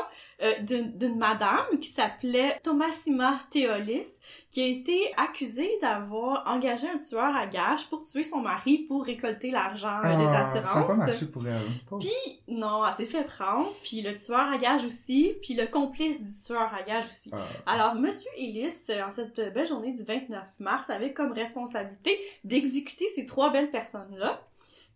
d'une 0.62 1.18
madame 1.18 1.66
qui 1.82 1.90
s'appelait 1.90 2.60
Thomasima 2.62 3.40
Theolis, 3.50 4.20
qui 4.52 4.62
a 4.62 4.68
été 4.68 5.12
accusée 5.18 5.72
d'avoir 5.82 6.44
engagé 6.48 6.88
un 6.88 7.00
tueur 7.00 7.36
à 7.36 7.48
gages 7.48 7.88
pour 7.90 8.04
tuer 8.04 8.24
son 8.24 8.42
mari 8.42 8.86
pour 8.88 9.04
récolter 9.04 9.50
l'argent 9.50 10.00
des 10.04 10.26
Ah, 10.28 10.42
assurances. 10.42 10.68
Ça 10.74 10.78
a 10.80 10.84
pas 10.84 10.96
marché 11.08 11.26
pour 11.26 11.48
elle. 11.48 11.60
Pauvre. 11.90 12.04
Puis, 12.06 12.40
non, 12.56 12.86
elle 12.86 12.94
s'est 12.94 13.08
fait 13.08 13.24
prendre, 13.24 13.74
puis 13.84 14.04
le 14.12 14.16
tueur 14.18 14.40
à 14.52 14.58
gage 14.58 14.86
aussi, 14.86 15.36
puis 15.42 15.54
le 15.54 15.68
complice 15.68 16.22
du 16.24 16.46
tueur 16.48 16.74
à 16.74 16.84
gage 16.84 17.06
aussi. 17.06 17.30
Ah. 17.34 17.38
Alors, 17.66 17.96
Monsieur 17.96 18.30
Ellis, 18.38 18.74
euh, 18.90 19.04
en 19.06 19.10
cette 19.10 19.36
belle 19.54 19.68
journée 19.68 19.94
du 19.94 20.04
29 20.04 20.60
mars, 20.60 20.90
avait 20.90 21.14
comme 21.14 21.32
responsabilité 21.32 22.18
d'exécuter 22.44 23.06
ces 23.08 23.26
trois 23.26 23.52
belles 23.52 23.72
personnes-là. 23.72 24.42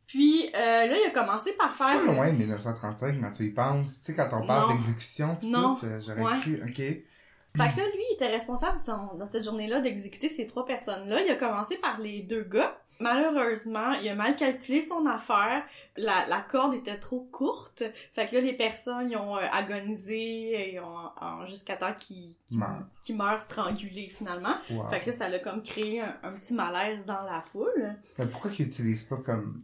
Puis, 0.07 0.47
euh, 0.47 0.57
là, 0.57 0.87
il 0.97 1.07
a 1.07 1.11
commencé 1.11 1.53
par 1.53 1.73
C'est 1.73 1.83
faire... 1.83 2.05
pas 2.05 2.11
loin 2.11 2.27
de 2.31 2.37
1935 2.37 3.21
quand 3.21 3.31
tu 3.31 3.43
y 3.45 3.49
penses. 3.49 3.99
Tu 3.99 4.07
sais, 4.07 4.15
quand 4.15 4.27
on 4.33 4.45
parle 4.45 4.73
d'exécution 4.77 5.37
Non. 5.43 5.75
tout, 5.75 5.85
euh, 5.85 6.01
j'aurais 6.05 6.21
Ouais. 6.21 6.39
cru, 6.41 6.55
ok. 6.67 6.75
Fait 6.77 7.69
que 7.73 7.77
là, 7.79 7.85
lui, 7.85 8.03
il 8.11 8.15
était 8.15 8.27
responsable 8.27 8.77
dans 8.87 9.25
cette 9.25 9.43
journée-là 9.43 9.79
d'exécuter 9.81 10.29
ces 10.29 10.47
trois 10.47 10.65
personnes-là. 10.65 11.21
Il 11.21 11.31
a 11.31 11.35
commencé 11.35 11.77
par 11.77 11.99
les 11.99 12.21
deux 12.23 12.43
gars. 12.43 12.80
Malheureusement, 13.01 13.93
il 13.93 14.07
a 14.09 14.15
mal 14.15 14.35
calculé 14.35 14.79
son 14.81 15.05
affaire. 15.05 15.63
La, 15.97 16.25
la 16.27 16.39
corde 16.39 16.73
était 16.75 16.97
trop 16.97 17.27
courte. 17.31 17.83
Fait 18.13 18.25
que 18.25 18.35
là, 18.35 18.41
les 18.41 18.53
personnes, 18.53 19.11
ils 19.11 19.17
ont 19.17 19.35
euh, 19.37 19.41
agonisé 19.51 20.73
et 20.73 20.79
ont, 20.79 21.09
en- 21.19 21.45
jusqu'à 21.45 21.75
temps 21.75 21.93
qu'ils 21.97 22.35
Meurent. 22.51 23.41
strangulés, 23.41 24.09
finalement. 24.15 24.55
Wow. 24.69 24.89
Fait 24.89 24.99
que 24.99 25.07
là, 25.07 25.11
ça 25.13 25.29
l'a 25.29 25.39
comme 25.39 25.63
créé 25.63 26.01
un, 26.01 26.15
un 26.23 26.31
petit 26.33 26.53
malaise 26.53 27.05
dans 27.05 27.21
la 27.23 27.41
foule. 27.41 27.95
Mais 28.17 28.25
pourquoi 28.27 28.51
qu'ils 28.51 28.67
utilisent 28.67 29.03
pas 29.03 29.17
comme 29.17 29.63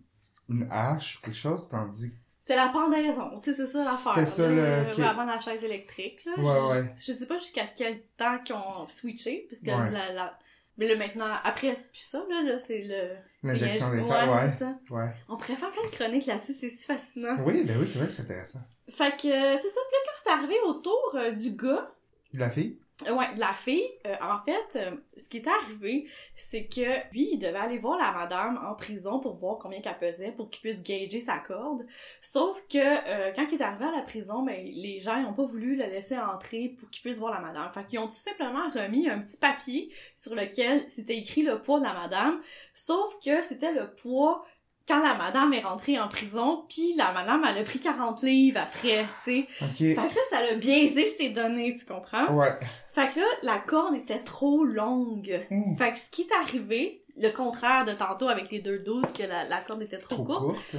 une 0.50 0.68
hache 0.72 1.18
ou 1.18 1.26
quelque 1.26 1.36
chose, 1.38 1.68
tandis 1.70 2.14
C'est 2.46 2.56
la 2.56 2.70
pendaison, 2.70 3.40
tu 3.40 3.52
sais, 3.52 3.54
c'est 3.54 3.68
ça 3.68 3.84
l'affaire. 3.84 4.14
C'était 4.16 4.32
ça, 4.32 4.50
là, 4.50 4.84
le- 4.86 4.94
ok. 4.94 5.00
Avant 5.00 5.26
la 5.26 5.40
chaise 5.40 5.64
électrique, 5.64 6.26
là. 6.26 6.34
Ouais, 6.42 6.72
ouais. 6.82 6.90
Je, 6.96 7.12
je 7.12 7.18
sais 7.18 7.28
pas 7.28 7.38
jusqu'à 7.38 7.66
quel 7.68 8.02
temps 8.18 8.40
qu'ils 8.44 8.56
ont 8.56 8.88
switché, 8.88 9.46
puisque 9.48 9.68
Ouais. 9.68 9.92
la, 9.92 10.12
la... 10.14 10.40
Mais 10.78 10.88
là, 10.88 10.96
maintenant, 10.96 11.28
après, 11.44 11.74
c'est 11.76 11.92
plus 11.92 12.02
ça, 12.02 12.24
là, 12.30 12.44
là 12.44 12.60
c'est 12.60 12.84
le... 12.84 13.16
l'injection 13.44 13.90
c'est- 13.92 13.98
d'état? 14.02 14.26
Ouais, 14.28 14.34
Ouais. 14.34 14.50
c'est 14.52 14.58
ça. 14.60 14.80
Ouais. 14.92 15.10
On 15.28 15.38
pourrait 15.38 15.56
faire 15.56 15.72
plein 15.72 15.86
de 15.90 15.96
chroniques 15.96 16.26
là-dessus, 16.28 16.54
c'est 16.54 16.70
si 16.70 16.86
fascinant. 16.86 17.38
Oui, 17.46 17.64
ben 17.64 17.78
oui, 17.80 17.88
c'est 17.92 17.98
vrai 18.00 18.08
que 18.08 18.14
c'est 18.14 18.22
intéressant. 18.24 18.60
Fait 18.90 19.12
que, 19.20 19.28
euh, 19.28 19.58
c'est 19.58 19.70
ça, 19.70 19.80
puis 19.90 19.94
là, 19.94 20.00
quand 20.06 20.22
c'est 20.24 20.30
arrivé 20.32 20.56
autour 20.68 21.12
euh, 21.16 21.32
du 21.32 21.52
gars, 21.56 21.92
La 22.34 22.52
fille? 22.52 22.80
Ouais, 23.06 23.28
la 23.38 23.54
fille, 23.54 23.88
euh, 24.08 24.16
en 24.22 24.44
fait, 24.44 24.76
euh, 24.76 24.98
ce 25.18 25.30
qui 25.30 25.38
est 25.38 25.48
arrivé, 25.48 26.10
c'est 26.36 26.66
que 26.66 27.08
lui, 27.12 27.30
il 27.34 27.38
devait 27.38 27.60
aller 27.60 27.78
voir 27.78 27.96
la 28.00 28.12
madame 28.12 28.60
en 28.68 28.74
prison 28.74 29.20
pour 29.20 29.36
voir 29.36 29.60
combien 29.60 29.82
qu'elle 29.82 30.00
pesait, 30.00 30.32
pour 30.32 30.50
qu'il 30.50 30.62
puisse 30.62 30.82
gager 30.82 31.20
sa 31.20 31.38
corde. 31.38 31.86
Sauf 32.22 32.60
que 32.68 32.80
euh, 32.80 33.32
quand 33.36 33.46
il 33.52 33.62
est 33.62 33.64
arrivé 33.64 33.86
à 33.86 33.92
la 33.92 34.02
prison, 34.02 34.42
ben, 34.42 34.66
les 34.66 35.00
gens 35.00 35.22
n'ont 35.22 35.36
pas 35.36 35.44
voulu 35.44 35.76
le 35.76 35.84
laisser 35.84 36.18
entrer 36.18 36.70
pour 36.70 36.90
qu'il 36.90 37.04
puisse 37.04 37.20
voir 37.20 37.32
la 37.32 37.40
madame. 37.40 37.72
Fait 37.72 37.86
qu'ils 37.86 38.00
ont 38.00 38.08
tout 38.08 38.14
simplement 38.14 38.68
remis 38.72 39.08
un 39.08 39.20
petit 39.20 39.38
papier 39.38 39.94
sur 40.16 40.34
lequel 40.34 40.84
c'était 40.90 41.18
écrit 41.18 41.44
le 41.44 41.62
poids 41.62 41.78
de 41.80 41.86
la 41.86 41.94
madame, 41.94 42.42
sauf 42.74 43.16
que 43.24 43.44
c'était 43.44 43.74
le 43.74 43.94
poids 43.94 44.44
quand 44.88 45.02
la 45.02 45.16
madame 45.16 45.54
est 45.54 45.62
rentrée 45.62 46.00
en 46.00 46.08
prison, 46.08 46.64
puis 46.70 46.94
la 46.96 47.12
madame, 47.12 47.46
elle 47.50 47.58
a 47.58 47.64
pris 47.64 47.80
40 47.80 48.22
livres 48.24 48.60
après, 48.60 49.06
tu 49.24 49.46
sais. 49.46 49.48
Ok. 49.62 49.78
Fait 49.78 49.96
que 49.96 50.00
là, 50.00 50.22
ça 50.30 50.46
l'a 50.46 50.56
biaisé 50.56 51.14
ses 51.18 51.30
données, 51.30 51.76
tu 51.76 51.86
comprends? 51.86 52.34
Ouais. 52.34 52.54
Fait 52.92 53.10
que 53.14 53.20
là, 53.20 53.26
la 53.44 53.60
corde 53.60 53.96
était 53.96 54.20
trop 54.20 54.64
longue. 54.64 55.46
Mmh. 55.52 55.76
Fait 55.78 55.92
que 55.92 56.00
ce 56.00 56.10
qui 56.10 56.22
est 56.22 56.34
arrivé, 56.42 57.04
le 57.18 57.30
contraire 57.30 57.86
de 57.86 57.94
tantôt 57.94 58.30
avec 58.30 58.50
les 58.50 58.60
deux 58.60 58.80
doutes 58.80 59.12
que 59.14 59.24
la, 59.24 59.44
la 59.44 59.58
corde 59.58 59.82
était 59.82 59.98
trop, 59.98 60.16
Trop 60.16 60.24
courte, 60.24 60.56
courte. 60.72 60.76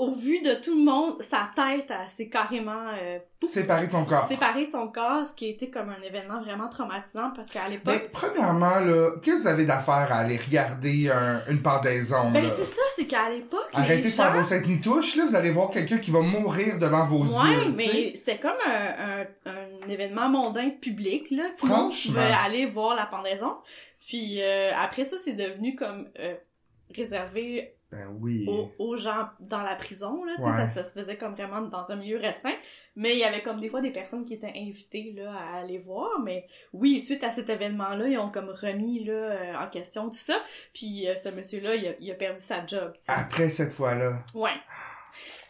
Au 0.00 0.10
vu 0.14 0.40
de 0.40 0.54
tout 0.54 0.74
le 0.76 0.82
monde, 0.84 1.20
sa 1.22 1.50
tête 1.54 1.92
s'est 2.08 2.28
carrément 2.28 2.88
euh, 3.00 3.18
pouf, 3.38 3.50
Séparer 3.50 3.88
ton 3.88 4.04
corps. 4.04 4.26
séparée 4.26 4.66
de 4.66 4.70
son 4.70 4.88
corps, 4.88 5.24
ce 5.26 5.34
qui 5.34 5.46
a 5.46 5.48
été 5.50 5.70
comme 5.70 5.90
un 5.90 6.02
événement 6.02 6.40
vraiment 6.40 6.68
traumatisant 6.68 7.30
parce 7.36 7.50
qu'à 7.50 7.60
Ben, 7.64 7.72
l'époque... 7.72 8.10
premièrement, 8.12 8.80
là, 8.80 9.10
qu'est-ce 9.22 9.36
que 9.36 9.40
vous 9.42 9.46
avez 9.48 9.64
d'affaire 9.66 10.08
à 10.12 10.16
aller 10.20 10.36
regarder 10.38 11.10
un- 11.10 11.42
une 11.48 11.62
pendaison, 11.62 12.30
Ben, 12.30 12.44
c'est 12.48 12.64
ça, 12.64 12.82
c'est 12.96 13.06
qu'à 13.06 13.28
l'époque, 13.30 13.68
Arrêtez 13.74 14.02
de 14.04 14.08
faire 14.08 14.32
vos 14.32 14.44
sept 14.46 14.66
ni 14.66 14.80
touches, 14.80 15.16
là, 15.16 15.24
vous 15.26 15.36
allez 15.36 15.50
voir 15.50 15.70
quelqu'un 15.70 15.98
qui 15.98 16.10
va 16.10 16.20
mourir 16.20 16.78
devant 16.78 17.04
vos 17.04 17.24
Ouais, 17.24 17.50
yeux, 17.52 17.60
sais. 17.64 17.70
mais 17.76 18.20
c'est 18.24 18.38
comme 18.38 18.56
un, 18.66 19.20
un, 19.46 19.52
un 19.84 19.88
événement 19.88 20.28
mondain 20.28 20.70
public, 20.70 21.30
là. 21.30 21.44
Tout 21.58 21.66
le 21.66 21.72
monde 21.72 21.92
Franchement. 21.92 22.12
pouvait 22.14 22.32
aller 22.44 22.66
voir 22.66 22.96
la 22.96 23.06
pendaison. 23.06 23.54
Puis 24.06 24.40
euh, 24.42 24.70
après 24.76 25.04
ça, 25.04 25.16
c'est 25.18 25.34
devenu 25.34 25.76
comme 25.76 26.08
euh, 26.18 26.34
réservé 26.96 27.74
Ben 27.92 28.06
oui. 28.20 28.46
aux, 28.48 28.70
aux 28.78 28.96
gens 28.96 29.28
dans 29.40 29.62
la 29.62 29.74
prison, 29.74 30.22
là, 30.24 30.32
Ouais. 30.38 30.52
ça, 30.52 30.66
ça 30.68 30.84
se 30.84 30.92
faisait 30.92 31.16
comme 31.16 31.34
vraiment 31.34 31.60
dans 31.62 31.90
un 31.90 31.96
milieu 31.96 32.18
restreint, 32.18 32.54
mais 32.94 33.14
il 33.14 33.18
y 33.18 33.24
avait 33.24 33.42
comme 33.42 33.60
des 33.60 33.68
fois 33.68 33.80
des 33.80 33.90
personnes 33.90 34.24
qui 34.24 34.34
étaient 34.34 34.52
invitées, 34.54 35.12
là, 35.16 35.32
à 35.34 35.58
aller 35.58 35.78
voir, 35.78 36.20
mais 36.24 36.46
oui, 36.72 37.00
suite 37.00 37.24
à 37.24 37.30
cet 37.30 37.50
événement-là, 37.50 38.06
ils 38.08 38.18
ont 38.18 38.30
comme 38.30 38.50
remis, 38.50 39.02
là, 39.04 39.12
euh, 39.12 39.54
en 39.56 39.68
question 39.68 40.08
tout 40.08 40.14
ça, 40.14 40.36
puis 40.72 41.08
euh, 41.08 41.16
ce 41.16 41.30
monsieur-là, 41.30 41.74
il 41.74 41.88
a, 41.88 41.92
il 41.98 42.10
a 42.10 42.14
perdu 42.14 42.40
sa 42.40 42.64
job. 42.64 42.92
Après 43.08 43.50
cette 43.50 43.72
fois-là. 43.72 44.22
Ouais. 44.34 44.50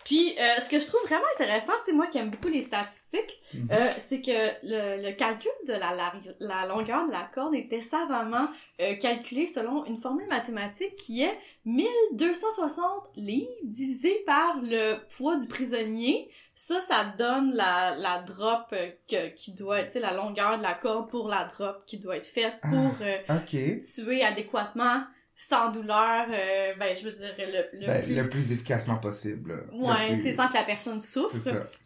Puis, 0.04 0.34
euh, 0.38 0.60
ce 0.60 0.68
que 0.68 0.80
je 0.80 0.86
trouve 0.86 1.00
vraiment 1.02 1.24
intéressant, 1.34 1.72
c'est 1.84 1.92
moi 1.92 2.06
qui 2.08 2.18
aime 2.18 2.30
beaucoup 2.30 2.48
les 2.48 2.62
statistiques, 2.62 3.40
Mhm. 3.54 3.68
euh, 3.72 3.90
c'est 3.98 4.20
que 4.20 4.30
le, 4.62 5.02
le 5.08 5.12
calcul 5.14 5.50
de 5.68 5.72
la, 5.72 5.92
la, 5.94 6.12
la 6.40 6.66
longueur 6.66 7.06
de 7.06 7.12
la 7.12 7.28
corde 7.34 7.54
était 7.54 7.80
savamment 7.80 8.48
euh, 8.80 8.94
calculé 8.94 9.46
selon 9.46 9.84
une 9.86 9.98
formule 9.98 10.26
mathématique 10.28 10.94
qui 10.96 11.22
est 11.22 11.36
1260 11.64 13.10
livres 13.16 13.50
divisé 13.64 14.22
par 14.26 14.60
le 14.62 14.96
poids 15.16 15.36
du 15.36 15.46
prisonnier. 15.48 16.30
Ça, 16.54 16.80
ça 16.82 17.04
donne 17.16 17.54
la, 17.54 17.94
la 17.96 18.18
drop 18.18 18.74
que, 19.08 19.28
qui 19.34 19.52
doit 19.54 19.80
être, 19.80 19.86
tu 19.88 19.92
sais, 19.94 20.00
la 20.00 20.12
longueur 20.12 20.58
de 20.58 20.62
la 20.62 20.74
corde 20.74 21.08
pour 21.10 21.28
la 21.28 21.44
drop 21.44 21.84
qui 21.86 21.98
doit 21.98 22.16
être 22.16 22.26
faite 22.26 22.54
pour 22.68 22.98
euh, 23.00 23.18
Ok. 23.30 23.56
tuer 23.82 24.22
adéquatement, 24.22 25.02
sans 25.42 25.72
douleur, 25.72 26.26
euh, 26.30 26.74
ben, 26.78 26.94
je 26.94 27.02
veux 27.08 27.12
dire, 27.12 27.34
le, 27.38 27.78
le 27.80 27.86
Ben, 27.86 28.02
plus... 28.04 28.14
le 28.14 28.28
plus 28.28 28.52
efficacement 28.52 28.96
possible. 28.96 29.64
Ouais, 29.72 30.08
plus- 30.08 30.16
tu 30.16 30.22
sais, 30.24 30.34
sans 30.34 30.48
que 30.48 30.54
la 30.54 30.64
personne 30.64 31.00
souffre. 31.00 31.34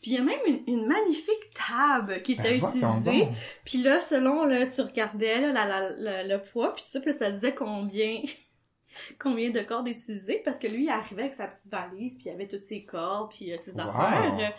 Puis 0.03 0.11
il 0.11 0.12
y 0.14 0.19
a 0.19 0.23
même 0.23 0.40
une, 0.47 0.62
une 0.67 0.87
magnifique 0.88 1.53
table 1.55 2.21
qui 2.23 2.33
était 2.33 2.59
Ben, 2.59 2.69
utilisée. 2.69 3.29
Puis 3.64 3.81
là, 3.83 4.01
selon, 4.01 4.45
là, 4.45 4.67
tu 4.67 4.81
regardais 4.81 5.40
là, 5.40 5.53
la, 5.53 5.64
la, 5.67 5.90
la- 5.90 6.23
le 6.25 6.40
poids, 6.40 6.75
puis 6.75 6.83
ça, 6.85 7.01
puis 7.01 7.12
ça 7.12 7.31
disait 7.31 7.55
combien 7.55 8.21
combien 9.19 9.51
de 9.51 9.61
cordes 9.61 9.88
utiliser, 9.88 10.43
parce 10.45 10.59
que 10.59 10.67
lui, 10.67 10.85
il 10.85 10.90
arrivait 10.90 11.23
avec 11.23 11.35
sa 11.35 11.47
petite 11.47 11.71
valise, 11.71 12.14
puis 12.17 12.25
il 12.27 12.31
avait 12.31 12.49
toutes 12.49 12.64
ses 12.64 12.85
cordes, 12.85 13.31
puis 13.33 13.53
euh, 13.53 13.57
ses 13.59 13.73
Wow. 13.75 13.81
affaires. 13.88 14.55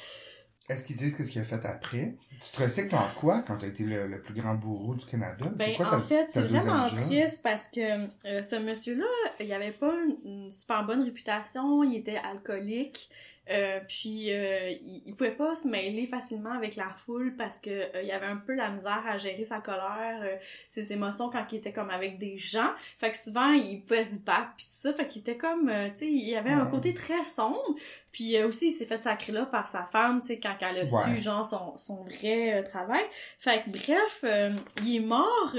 Est-ce 0.68 0.86
qu'ils 0.86 0.96
disent 0.96 1.16
qu'est-ce 1.16 1.32
qu'il 1.32 1.42
a 1.42 1.46
fait 1.46 1.64
après? 1.66 2.16
Tu 2.42 2.52
te 2.52 2.64
recycles 2.64 2.96
en 2.96 3.08
quoi 3.20 3.44
quand 3.46 3.58
t'as 3.58 3.68
été 3.68 3.84
le, 3.84 4.08
le 4.08 4.20
plus 4.20 4.34
grand 4.34 4.56
bourreau 4.56 4.96
du 4.96 5.06
Canada? 5.06 5.46
Ben, 5.56 5.76
quoi 5.76 5.94
en 5.94 6.02
fait, 6.02 6.28
c'est 6.32 6.42
vraiment 6.42 6.86
triste 6.90 7.44
parce 7.44 7.70
que 7.70 8.06
euh, 8.28 8.42
ce 8.44 8.56
monsieur-là, 8.58 9.06
il 9.40 9.52
avait 9.54 9.72
pas 9.72 9.94
une, 10.04 10.18
une 10.26 10.52
super 10.52 10.84
bonne 10.86 11.04
réputation, 11.04 11.84
il 11.84 11.98
était 11.98 12.18
alcoolique, 12.18 13.10
euh, 13.50 13.80
puis 13.88 14.32
euh, 14.34 14.70
il, 14.70 15.04
il 15.06 15.16
pouvait 15.16 15.32
pas 15.32 15.54
se 15.56 15.68
mêler 15.68 16.08
facilement 16.08 16.52
avec 16.52 16.76
la 16.76 16.90
foule 16.90 17.36
parce 17.38 17.60
que 17.60 17.70
euh, 17.70 18.02
il 18.04 18.12
avait 18.12 18.26
un 18.26 18.38
peu 18.38 18.54
la 18.56 18.70
misère 18.70 19.04
à 19.08 19.18
gérer 19.18 19.44
sa 19.44 19.60
colère, 19.60 20.20
euh, 20.24 20.36
ses 20.70 20.94
émotions 20.94 21.30
quand 21.30 21.46
il 21.52 21.58
était 21.58 21.72
comme 21.74 21.90
avec 21.90 22.18
des 22.18 22.38
gens. 22.38 22.72
Fait 23.00 23.12
que 23.12 23.18
souvent, 23.18 23.52
il 23.52 23.82
pouvait 23.84 24.04
se 24.04 24.20
battre 24.20 24.54
puis 24.58 24.66
tout 24.66 24.72
ça, 24.74 24.94
fait 24.94 25.08
qu'il 25.08 25.22
était 25.22 25.38
comme, 25.38 25.70
euh, 25.70 25.90
tu 25.90 25.98
sais, 25.98 26.08
il 26.12 26.36
avait 26.36 26.52
un 26.52 26.66
côté 26.66 26.94
très 26.94 27.24
sombre. 27.24 27.76
Puis 28.12 28.38
euh, 28.38 28.48
aussi, 28.48 28.70
il 28.70 28.72
s'est 28.72 28.86
fait 28.86 29.02
sacrer 29.02 29.34
là 29.34 29.46
par 29.46 29.68
sa 29.68 29.84
femme, 29.92 30.22
tu 30.22 30.28
sais, 30.28 30.40
quand 30.40 30.56
elle 30.62 30.78
a 30.80 30.82
Ouais. 30.84 31.16
su, 31.16 31.22
genre, 31.22 31.46
son, 31.46 31.76
son 31.78 32.04
vrai 32.04 32.64
travail. 32.64 33.04
Fait 33.40 33.62
que 33.64 33.70
bref, 33.70 34.22
euh, 34.24 34.52
il 34.84 34.96
est 34.96 35.00
mort 35.00 35.54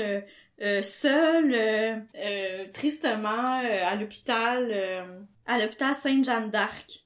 seul, 0.82 1.52
euh, 1.54 1.96
euh, 2.16 2.64
tristement, 2.72 3.60
euh, 3.62 3.84
à 3.84 3.94
l'hôpital, 3.96 4.68
euh, 4.72 5.20
à 5.46 5.58
l'hôpital 5.58 5.94
Sainte-Jeanne 5.94 6.48
d'Arc. 6.50 7.04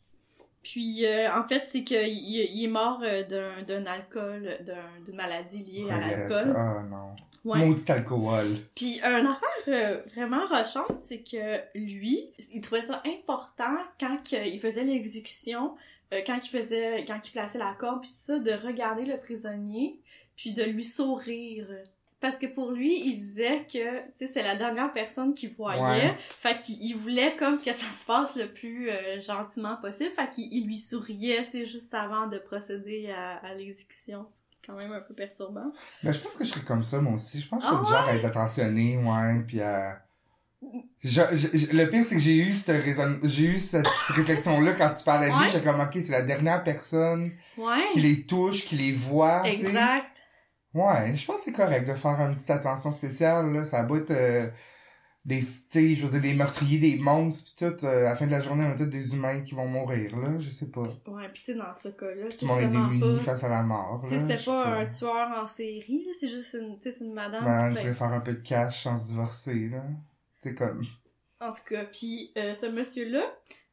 Puis, 0.63 1.07
euh, 1.07 1.29
en 1.33 1.43
fait, 1.49 1.63
c'est 1.67 1.85
qu'il 1.85 2.07
il 2.09 2.65
est 2.65 2.69
mort 2.69 3.01
euh, 3.03 3.23
d'un 3.25 3.63
d'un 3.63 3.87
alcool, 3.87 4.59
d'un- 4.61 5.01
d'une 5.05 5.17
maladie 5.17 5.63
liée 5.65 5.91
à 5.91 5.99
l'alcool. 6.01 6.55
Ah 6.57 6.83
non. 6.89 7.17
Ouais. 7.45 7.65
Maudit 7.65 7.91
alcool. 7.91 8.59
Puis, 8.75 8.99
une 9.03 9.27
affaire 9.27 9.39
euh, 9.69 10.03
vraiment 10.15 10.45
rochante, 10.47 10.99
c'est 11.03 11.23
que 11.23 11.61
lui, 11.75 12.33
il 12.53 12.61
trouvait 12.61 12.83
ça 12.83 13.03
important 13.07 13.77
quand 13.99 14.33
il 14.33 14.61
faisait 14.61 14.85
l'exécution, 14.85 15.75
euh, 16.13 16.21
quand 16.27 16.39
il 16.45 16.49
faisait, 16.51 17.05
quand 17.07 17.19
il 17.27 17.31
plaçait 17.31 17.59
la 17.59 17.75
corde, 17.79 18.03
puis 18.03 18.11
tout 18.11 18.17
ça, 18.17 18.39
de 18.39 18.51
regarder 18.53 19.07
le 19.07 19.17
prisonnier, 19.17 19.99
puis 20.37 20.53
de 20.53 20.63
lui 20.65 20.85
sourire. 20.85 21.67
Parce 22.21 22.39
que 22.39 22.47
pour 22.47 22.71
lui, 22.73 23.01
il 23.09 23.17
disait 23.19 23.65
que, 23.65 24.01
tu 24.01 24.27
sais, 24.27 24.31
c'est 24.33 24.43
la 24.43 24.55
dernière 24.55 24.93
personne 24.93 25.33
qu'il 25.33 25.55
voyait. 25.55 25.81
Ouais. 25.81 26.17
Fait 26.43 26.59
qu'il 26.59 26.77
il 26.83 26.95
voulait 26.95 27.35
comme 27.37 27.57
que 27.59 27.73
ça 27.73 27.91
se 27.93 28.05
passe 28.05 28.37
le 28.37 28.47
plus 28.53 28.91
euh, 28.91 29.21
gentiment 29.23 29.77
possible. 29.77 30.11
Fait 30.11 30.29
qu'il 30.29 30.53
il 30.53 30.67
lui 30.67 30.77
souriait, 30.79 31.45
tu 31.47 31.51
sais, 31.53 31.65
juste 31.67 31.95
avant 31.95 32.27
de 32.27 32.39
procéder 32.39 33.11
à, 33.11 33.37
à 33.39 33.55
l'exécution. 33.55 34.27
C'est 34.51 34.67
quand 34.67 34.77
même 34.77 34.93
un 34.93 35.01
peu 35.01 35.15
perturbant. 35.15 35.73
Ben, 36.03 36.13
je 36.13 36.19
pense 36.19 36.37
que 36.37 36.45
je 36.45 36.51
serais 36.51 36.61
comme 36.65 36.83
ça, 36.83 37.01
moi 37.01 37.15
aussi. 37.15 37.41
Je 37.41 37.49
pense 37.49 37.65
que 37.65 37.71
je 37.71 37.75
Ah 37.75 37.85
serais 37.85 37.87
du 37.87 37.91
genre 37.99 38.09
à 38.11 38.15
être 38.17 38.25
attentionné, 38.27 38.99
ouais, 38.99 39.43
puis 39.47 39.63
à... 39.63 40.03
Je- 41.03 41.23
je- 41.33 41.57
je- 41.57 41.75
le 41.75 41.89
pire, 41.89 42.05
c'est 42.05 42.17
que 42.17 42.21
j'ai 42.21 42.37
eu 42.37 42.53
cette 42.53 42.85
raison... 42.85 43.19
j'ai 43.23 43.45
eu 43.47 43.57
cette 43.57 43.87
réflexion-là 44.09 44.75
quand 44.75 44.93
tu 44.93 45.05
parlais 45.05 45.29
de 45.29 45.33
lui. 45.33 45.41
Ouais. 45.41 45.49
J'étais 45.51 45.65
comme, 45.65 45.81
ok, 45.81 45.93
c'est 45.95 46.13
la 46.13 46.21
dernière 46.23 46.63
personne 46.63 47.31
Ouais. 47.57 47.81
qui 47.95 48.01
les 48.03 48.27
touche, 48.27 48.67
qui 48.67 48.77
les 48.77 48.93
voit, 48.93 49.43
sais. 49.45 49.73
Ouais, 50.75 51.17
je 51.17 51.27
pense 51.27 51.37
que 51.37 51.43
c'est 51.43 51.53
correct 51.53 51.89
de 51.89 51.95
faire 51.95 52.21
une 52.21 52.35
petite 52.35 52.51
attention 52.51 52.93
spéciale, 52.93 53.53
là. 53.53 53.65
Ça 53.65 53.85
va 53.85 53.97
être, 53.97 54.13
euh, 54.13 54.49
des, 55.25 55.43
sais, 55.69 55.95
je 55.95 56.07
veux 56.07 56.13
dire, 56.13 56.21
des 56.21 56.35
meurtriers, 56.35 56.79
des 56.79 56.97
monstres, 56.99 57.45
pis 57.45 57.57
tout, 57.57 57.85
euh, 57.85 58.07
à 58.07 58.11
la 58.11 58.17
fin 58.17 58.27
de 58.27 58.31
la 58.31 58.41
journée, 58.41 58.65
on 58.65 58.73
a 58.73 58.77
tous 58.77 58.87
des 58.87 59.15
humains 59.15 59.43
qui 59.43 59.55
vont 59.55 59.67
mourir, 59.67 60.17
là. 60.17 60.39
Je 60.39 60.49
sais 60.49 60.71
pas. 60.71 60.83
Ouais, 61.09 61.29
pis 61.33 61.43
tu 61.43 61.53
sais, 61.53 61.55
dans 61.55 61.75
ce 61.83 61.89
cas-là, 61.89 62.29
tu 62.31 62.37
Tout 62.37 62.47
le 62.47 62.53
monde 62.53 62.61
est 62.61 62.67
vraiment 62.67 62.89
démuni 62.89 63.19
pas... 63.19 63.25
face 63.25 63.45
à 63.45 63.49
la 63.49 63.63
mort, 63.63 64.05
Tu 64.07 64.15
là. 64.15 64.21
sais, 64.21 64.27
c'est 64.27 64.39
sais 64.39 64.45
pas 64.45 64.67
un 64.67 64.87
tueur 64.87 65.43
en 65.43 65.47
série, 65.47 66.05
là, 66.07 66.13
c'est 66.19 66.29
juste 66.29 66.55
une, 66.55 66.81
sais, 66.81 67.05
une 67.05 67.15
madame. 67.15 67.45
Ben, 67.45 67.69
il 67.71 67.75
ben, 67.75 67.81
voulait 67.81 67.95
faire 67.95 68.13
un 68.13 68.21
peu 68.21 68.33
de 68.35 68.41
cash 68.41 68.85
sans 68.85 68.97
se 68.97 69.09
divorcer, 69.09 69.69
là. 69.69 69.83
C'est 70.41 70.55
comme... 70.55 70.85
En 71.41 71.53
tout 71.53 71.65
cas, 71.69 71.85
puis 71.85 72.33
euh, 72.37 72.55
ce 72.55 72.67
monsieur-là, 72.67 73.23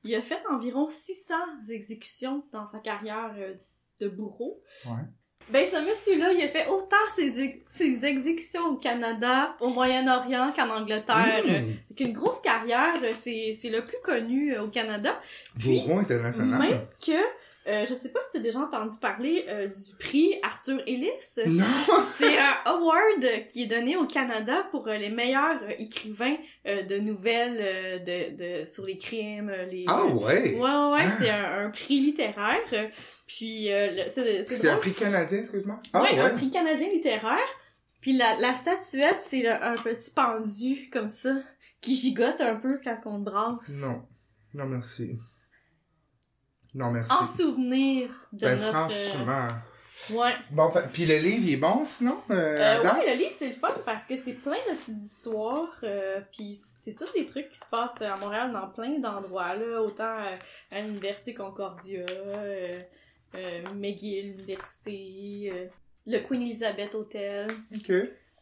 il 0.03 0.15
a 0.15 0.21
fait 0.21 0.41
environ 0.49 0.89
600 0.89 1.33
exécutions 1.69 2.43
dans 2.53 2.65
sa 2.65 2.79
carrière 2.79 3.33
euh, 3.38 3.55
de 3.99 4.07
bourreau. 4.07 4.62
Ouais. 4.86 5.03
Ben, 5.49 5.65
ce 5.65 5.77
monsieur-là, 5.77 6.33
il 6.33 6.43
a 6.43 6.47
fait 6.49 6.67
autant 6.67 6.95
ses, 7.15 7.39
ex- 7.41 7.57
ses 7.69 8.03
exécutions 8.05 8.65
au 8.71 8.75
Canada, 8.75 9.55
au 9.62 9.69
Moyen-Orient 9.69 10.51
qu'en 10.55 10.69
Angleterre. 10.69 11.43
Mmh. 11.45 11.49
Euh, 11.49 11.62
qu'une 11.95 12.12
grosse 12.13 12.41
carrière, 12.41 12.93
c'est 13.13 13.51
c'est 13.57 13.69
le 13.69 13.83
plus 13.86 13.97
connu 14.03 14.53
euh, 14.53 14.63
au 14.63 14.67
Canada. 14.67 15.19
Puis, 15.57 15.79
Bourreau 15.79 15.99
international. 15.99 16.60
Même 16.60 16.81
que, 17.05 17.21
euh, 17.67 17.86
je 17.86 17.93
sais 17.93 18.12
pas 18.12 18.19
si 18.21 18.27
t'as 18.34 18.39
déjà 18.39 18.60
entendu 18.60 18.97
parler 18.99 19.45
euh, 19.49 19.67
du 19.67 19.95
prix 19.99 20.36
Arthur 20.41 20.82
Ellis. 20.88 21.10
Non! 21.45 21.65
C'est 22.17 22.38
un 22.38 22.53
award 22.65 23.45
qui 23.47 23.63
est 23.63 23.67
donné 23.67 23.95
au 23.97 24.06
Canada 24.06 24.67
pour 24.71 24.88
euh, 24.88 24.97
les 24.97 25.10
meilleurs 25.10 25.60
écrivains 25.77 26.38
de 26.65 26.99
nouvelles 26.99 28.03
de, 28.03 28.62
de, 28.62 28.65
sur 28.65 28.86
les 28.86 28.97
crimes, 28.97 29.51
les... 29.71 29.86
Ah 29.88 30.06
Ouais, 30.06 30.13
ouais! 30.13 30.53
ouais, 30.53 30.60
ouais, 30.60 31.01
Ah. 31.06 31.12
c'est 31.19 31.30
un, 31.30 31.65
un 31.65 31.69
prix 31.69 31.99
littéraire. 31.99 32.91
Puis, 33.27 33.69
c'est 34.08 34.69
un 34.69 34.77
prix 34.77 34.93
canadien, 34.93 35.39
excuse-moi? 35.39 35.80
Ah 35.93 36.01
ouais, 36.03 36.13
ouais! 36.13 36.19
un 36.19 36.30
prix 36.36 36.49
canadien 36.49 36.88
littéraire. 36.89 37.38
Puis 38.01 38.13
la, 38.15 38.38
la 38.39 38.53
statuette, 38.56 39.17
c'est 39.21 39.45
un 39.47 39.75
petit 39.75 40.12
pendu 40.12 40.89
comme 40.91 41.10
ça, 41.10 41.36
qui 41.82 41.95
gigote 41.95 42.39
un 42.39 42.56
peu 42.56 42.80
quand 42.84 42.99
on 43.06 43.19
brasse. 43.19 43.82
Non. 43.82 44.03
Non, 44.53 44.65
merci. 44.65 45.17
Non, 46.77 46.91
merci. 46.91 47.11
En 47.11 47.25
souvenir 47.25 48.09
de 48.31 48.45
ben, 48.45 48.59
notre... 48.59 48.71
franchement... 48.71 49.47
euh, 49.47 50.13
Ouais. 50.13 50.31
Bon, 50.51 50.71
puis 50.93 51.05
le 51.05 51.17
livre, 51.17 51.43
il 51.43 51.53
est 51.53 51.57
bon, 51.57 51.83
sinon? 51.83 52.21
Euh, 52.29 52.35
Euh, 52.35 52.83
ouais, 52.83 53.13
le 53.13 53.17
livre, 53.17 53.33
c'est 53.33 53.49
le 53.49 53.55
fun 53.55 53.73
parce 53.83 54.05
que 54.05 54.15
c'est 54.15 54.33
plein 54.33 54.53
de 54.71 54.77
petites 54.77 55.03
histoires, 55.03 55.75
euh, 55.83 56.21
puis 56.31 56.57
c'est 56.79 56.93
tous 56.93 57.11
des 57.13 57.25
trucs 57.25 57.49
qui 57.49 57.59
se 57.59 57.65
passent 57.65 58.01
à 58.01 58.15
Montréal 58.15 58.53
dans 58.53 58.67
plein 58.67 58.99
d'endroits, 58.99 59.55
là, 59.55 59.81
autant 59.81 60.15
à 60.71 60.81
l'Université 60.81 61.33
Concordia, 61.33 62.05
McGill 63.75 64.33
Université, 64.33 65.71
le 66.05 66.19
Queen 66.19 66.43
Elizabeth 66.43 66.95
Hotel. 66.95 67.47
OK. 67.75 67.87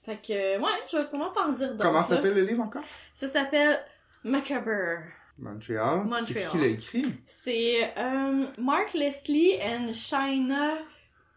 Fait 0.06 0.22
que, 0.22 0.60
ouais, 0.60 0.72
je 0.92 0.98
vais 0.98 1.06
sûrement 1.06 1.32
t'en 1.32 1.54
dire 1.54 1.72
d'autres. 1.72 1.84
Comment 1.84 2.04
s'appelle 2.04 2.36
le 2.36 2.44
livre 2.44 2.62
encore? 2.62 2.84
Ça 3.16 3.28
s'appelle 3.28 3.80
Macabre. 4.24 5.00
Montréal. 5.38 6.04
Montréal. 6.06 6.26
C'est 6.28 6.48
qui 6.50 6.58
l'a 6.58 6.68
écrit? 6.68 7.06
C'est 7.26 7.94
euh, 7.98 8.46
Mark 8.60 8.94
Leslie 8.94 9.54
and 9.62 9.92
Shaina 9.94 10.72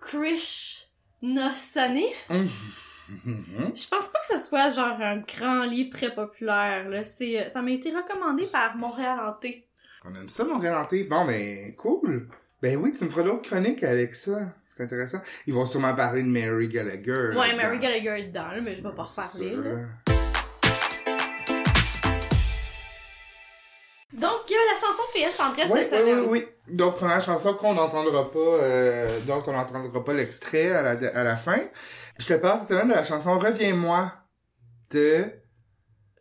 Krishnosane. 0.00 2.02
Mhm. 2.28 3.72
Je 3.74 3.88
pense 3.88 4.08
pas 4.08 4.20
que 4.20 4.38
ce 4.38 4.46
soit 4.46 4.70
genre 4.70 5.00
un 5.00 5.18
grand 5.18 5.64
livre 5.64 5.90
très 5.90 6.14
populaire. 6.14 6.88
Là. 6.88 7.04
C'est, 7.04 7.48
ça 7.48 7.62
m'a 7.62 7.70
été 7.70 7.90
recommandé 7.90 8.44
par 8.50 8.76
Montréal 8.76 9.18
Hanté. 9.20 9.66
On 10.04 10.14
aime 10.14 10.28
ça, 10.28 10.44
Montréal 10.44 10.76
Hanté. 10.76 11.04
Bon, 11.04 11.24
ben, 11.24 11.74
cool. 11.76 12.28
Ben 12.62 12.76
oui, 12.76 12.92
tu 12.96 13.04
me 13.04 13.08
feras 13.08 13.22
d'autres 13.22 13.48
chroniques 13.48 13.82
avec 13.82 14.14
ça. 14.14 14.52
C'est 14.70 14.84
intéressant. 14.84 15.20
Ils 15.46 15.54
vont 15.54 15.66
sûrement 15.66 15.94
parler 15.94 16.22
de 16.22 16.28
Mary 16.28 16.68
Gallagher. 16.68 17.30
Ouais. 17.37 17.54
Mary 17.56 17.78
Gallagher 17.78 18.20
est 18.20 18.28
dedans, 18.28 18.50
mais 18.62 18.76
je 18.76 18.82
vais 18.82 18.94
pas 18.94 19.04
reparler. 19.04 19.56
Il 24.50 24.54
y 24.54 24.56
a 24.56 24.72
la 24.72 24.80
chanson 24.80 25.02
PS 25.14 25.37
Tendresse 25.37 25.70
Oui, 25.70 25.80
cette 25.80 25.92
oui, 26.04 26.11
semaine. 26.11 26.20
oui, 26.28 26.44
oui. 26.66 26.74
Donc, 26.74 26.96
première 26.96 27.20
chanson 27.20 27.54
qu'on 27.54 27.74
n'entendra 27.74 28.30
pas, 28.30 28.38
euh, 28.38 29.20
dont 29.26 29.42
on 29.46 29.52
n'entendra 29.52 30.04
pas 30.04 30.12
l'extrait 30.12 30.72
à 30.72 30.82
la, 30.82 30.90
à 31.18 31.24
la 31.24 31.37
fin. 31.37 31.61
Je 32.18 32.26
te 32.26 32.34
parle 32.34 32.58
cette 32.61 32.68
semaine 32.68 32.88
de 32.88 32.94
la 32.94 33.04
chanson 33.04 33.38
Reviens-moi 33.38 34.12
de... 34.90 35.24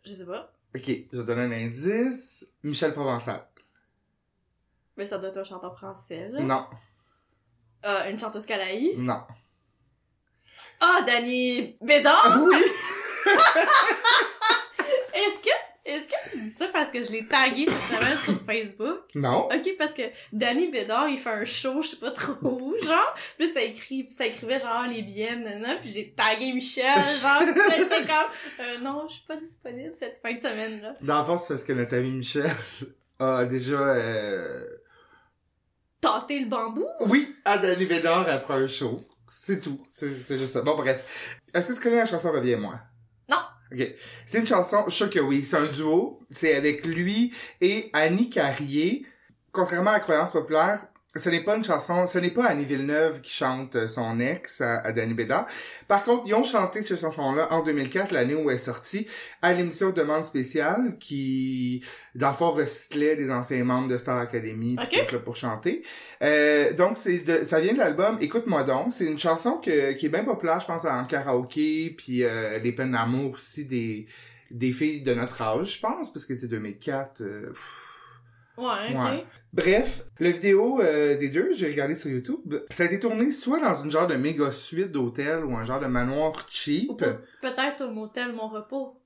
Je 0.04 0.12
sais 0.12 0.24
pas. 0.26 0.52
Ok, 0.74 0.84
je 0.86 1.18
te 1.18 1.22
donne 1.22 1.40
un 1.40 1.52
indice. 1.52 2.46
Michel 2.62 2.92
Provençal. 2.92 3.46
Mais 4.96 5.06
ça 5.06 5.18
doit 5.18 5.28
être 5.30 5.38
un 5.38 5.44
chanteur 5.44 5.76
français, 5.76 6.28
là. 6.30 6.40
Non, 6.40 6.66
Ah, 7.82 8.08
une 8.10 8.18
chanteuse 8.18 8.46
Calaï. 8.46 8.94
non. 8.96 9.22
Ah, 10.80 11.02
Danny 11.06 11.76
Bédard! 11.80 12.38
Oui! 12.42 12.56
Est-ce 15.14 15.40
que, 15.40 15.50
est-ce 15.84 16.06
que 16.08 16.30
tu 16.30 16.40
dis 16.40 16.47
ça 16.58 16.66
parce 16.72 16.90
que 16.90 17.02
je 17.02 17.10
l'ai 17.10 17.26
tagué 17.26 17.66
cette 17.66 17.98
semaine 17.98 18.18
sur 18.24 18.40
Facebook. 18.44 19.00
Non. 19.14 19.46
Ok, 19.46 19.74
parce 19.78 19.92
que 19.92 20.02
Danny 20.32 20.68
Bédard, 20.70 21.08
il 21.08 21.18
fait 21.18 21.30
un 21.30 21.44
show, 21.44 21.82
je 21.82 21.88
sais 21.88 21.96
pas 21.96 22.10
trop 22.10 22.34
où, 22.42 22.74
genre. 22.82 23.14
Puis 23.38 23.48
ça 23.52 23.62
écrit, 23.62 24.08
ça 24.10 24.26
écrivait 24.26 24.58
genre 24.58 24.86
les 24.86 25.02
billets, 25.02 25.36
nanana, 25.36 25.76
puis 25.76 25.90
j'ai 25.92 26.12
tagué 26.12 26.52
Michel, 26.52 26.84
genre. 27.20 27.42
j'étais 27.76 28.02
comme, 28.02 28.66
euh, 28.66 28.78
non, 28.82 29.06
je 29.08 29.14
suis 29.14 29.24
pas 29.26 29.36
disponible 29.36 29.94
cette 29.94 30.20
fin 30.22 30.34
de 30.34 30.40
semaine 30.40 30.82
là. 30.82 30.94
Dans 31.00 31.18
le 31.18 31.24
fond, 31.24 31.38
c'est 31.38 31.54
parce 31.54 31.64
que 31.64 31.72
notre 31.72 31.96
ami 31.96 32.10
Michel 32.10 32.50
a 33.18 33.44
déjà... 33.44 33.80
Euh... 33.80 34.64
Le 36.02 36.48
bambou? 36.48 36.86
Oui, 37.00 37.34
à 37.44 37.58
Danny 37.58 37.84
Védard 37.84 38.28
après 38.28 38.54
un 38.54 38.66
show. 38.66 39.00
C'est 39.26 39.60
tout. 39.60 39.78
C'est 39.90 40.12
c'est 40.14 40.38
juste 40.38 40.52
ça. 40.52 40.62
Bon, 40.62 40.76
bref. 40.76 41.04
Est-ce 41.52 41.68
que 41.68 41.74
tu 41.74 41.80
connais 41.80 41.96
la 41.96 42.06
chanson 42.06 42.32
Reviens-moi? 42.32 42.80
OK. 43.72 43.94
C'est 44.26 44.38
une 44.40 44.46
chanson, 44.46 44.84
je 44.86 44.90
suis 44.90 45.04
sûr 45.04 45.10
que 45.10 45.20
oui. 45.20 45.44
C'est 45.44 45.56
un 45.56 45.66
duo. 45.66 46.20
C'est 46.30 46.54
avec 46.54 46.86
lui 46.86 47.32
et 47.60 47.90
Annie 47.92 48.30
Carrier. 48.30 49.06
Contrairement 49.52 49.90
à 49.90 49.94
la 49.94 50.00
croyance 50.00 50.32
populaire, 50.32 50.86
ce 51.16 51.30
n'est 51.30 51.42
pas 51.42 51.56
une 51.56 51.64
chanson, 51.64 52.06
ce 52.06 52.18
n'est 52.18 52.30
pas 52.30 52.44
Annie 52.46 52.64
Villeneuve 52.66 53.22
qui 53.22 53.32
chante 53.32 53.74
euh, 53.76 53.88
son 53.88 54.20
ex 54.20 54.60
à, 54.60 54.80
à 54.80 54.92
Danny 54.92 55.14
Bédard. 55.14 55.46
Par 55.88 56.04
contre, 56.04 56.24
ils 56.26 56.34
ont 56.34 56.44
chanté 56.44 56.82
cette 56.82 57.00
chanson-là 57.00 57.48
en 57.52 57.62
2004, 57.62 58.12
l'année 58.12 58.34
où 58.34 58.50
elle 58.50 58.56
est 58.56 58.58
sortie, 58.58 59.06
à 59.42 59.52
l'émission 59.54 59.90
Demande 59.90 60.24
spéciale, 60.24 60.96
qui, 61.00 61.82
dans 62.14 62.28
le 62.28 62.34
fond, 62.34 62.50
recyclait 62.50 63.16
des 63.16 63.30
anciens 63.30 63.64
membres 63.64 63.88
de 63.88 63.96
Star 63.98 64.18
Academy 64.18 64.76
puis 64.76 65.00
Ok. 65.00 65.06
tout, 65.08 65.14
là, 65.14 65.20
pour 65.20 65.34
chanter. 65.36 65.82
Euh, 66.22 66.72
donc, 66.74 66.98
c'est 66.98 67.18
de- 67.18 67.44
ça 67.44 67.58
vient 67.58 67.72
de 67.72 67.78
l'album 67.78 68.18
Écoute-moi 68.20 68.62
donc. 68.64 68.92
C'est 68.92 69.06
une 69.06 69.18
chanson 69.18 69.52
que, 69.56 69.92
qui 69.92 70.06
est 70.06 70.10
bien 70.10 70.24
populaire, 70.24 70.60
je 70.60 70.66
pense, 70.66 70.84
en 70.84 71.04
karaoké, 71.06 71.94
puis 71.96 72.22
euh, 72.22 72.58
les 72.58 72.72
peines 72.72 72.92
d'amour 72.92 73.32
aussi 73.32 73.64
des, 73.64 74.06
des 74.50 74.72
filles 74.72 75.02
de 75.02 75.14
notre 75.14 75.40
âge, 75.42 75.76
je 75.76 75.80
pense, 75.80 76.12
parce 76.12 76.26
que 76.26 76.36
c'est 76.36 76.48
2004. 76.48 77.22
euh, 77.22 77.48
pff. 77.48 77.58
Ouais, 78.58 78.92
ok. 78.94 79.02
Ouais. 79.02 79.24
Bref, 79.52 80.04
la 80.18 80.30
vidéo 80.30 80.80
euh, 80.80 81.16
des 81.16 81.28
deux, 81.28 81.52
j'ai 81.54 81.68
regardé 81.68 81.94
sur 81.94 82.10
YouTube. 82.10 82.56
Ça 82.70 82.82
a 82.82 82.86
été 82.86 82.98
tourné 82.98 83.30
soit 83.30 83.60
dans 83.60 83.74
une 83.82 83.90
genre 83.90 84.06
de 84.08 84.16
méga 84.16 84.50
suite 84.50 84.90
d'hôtel 84.90 85.44
ou 85.44 85.56
un 85.56 85.64
genre 85.64 85.78
de 85.80 85.86
manoir 85.86 86.32
cheap 86.48 86.90
Ou 86.90 86.94
peut-être 86.96 87.82
au 87.84 87.90
motel 87.90 88.32
Mon 88.32 88.48
Repos. 88.48 89.00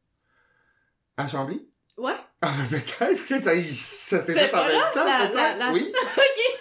à 1.19 1.29
Chambly? 1.29 1.69
Ouais. 1.99 2.17
Ah, 2.45 2.53
peut-être 2.69 3.25
que 3.27 3.41
ça, 3.41 3.53
ça 3.55 4.21
s'est 4.27 4.35
fait 4.35 4.53
en 4.55 4.67
même 4.67 4.81
temps, 4.93 5.05
peut-être. 5.05 5.59
la- 5.59 5.73
Oui. 5.73 5.93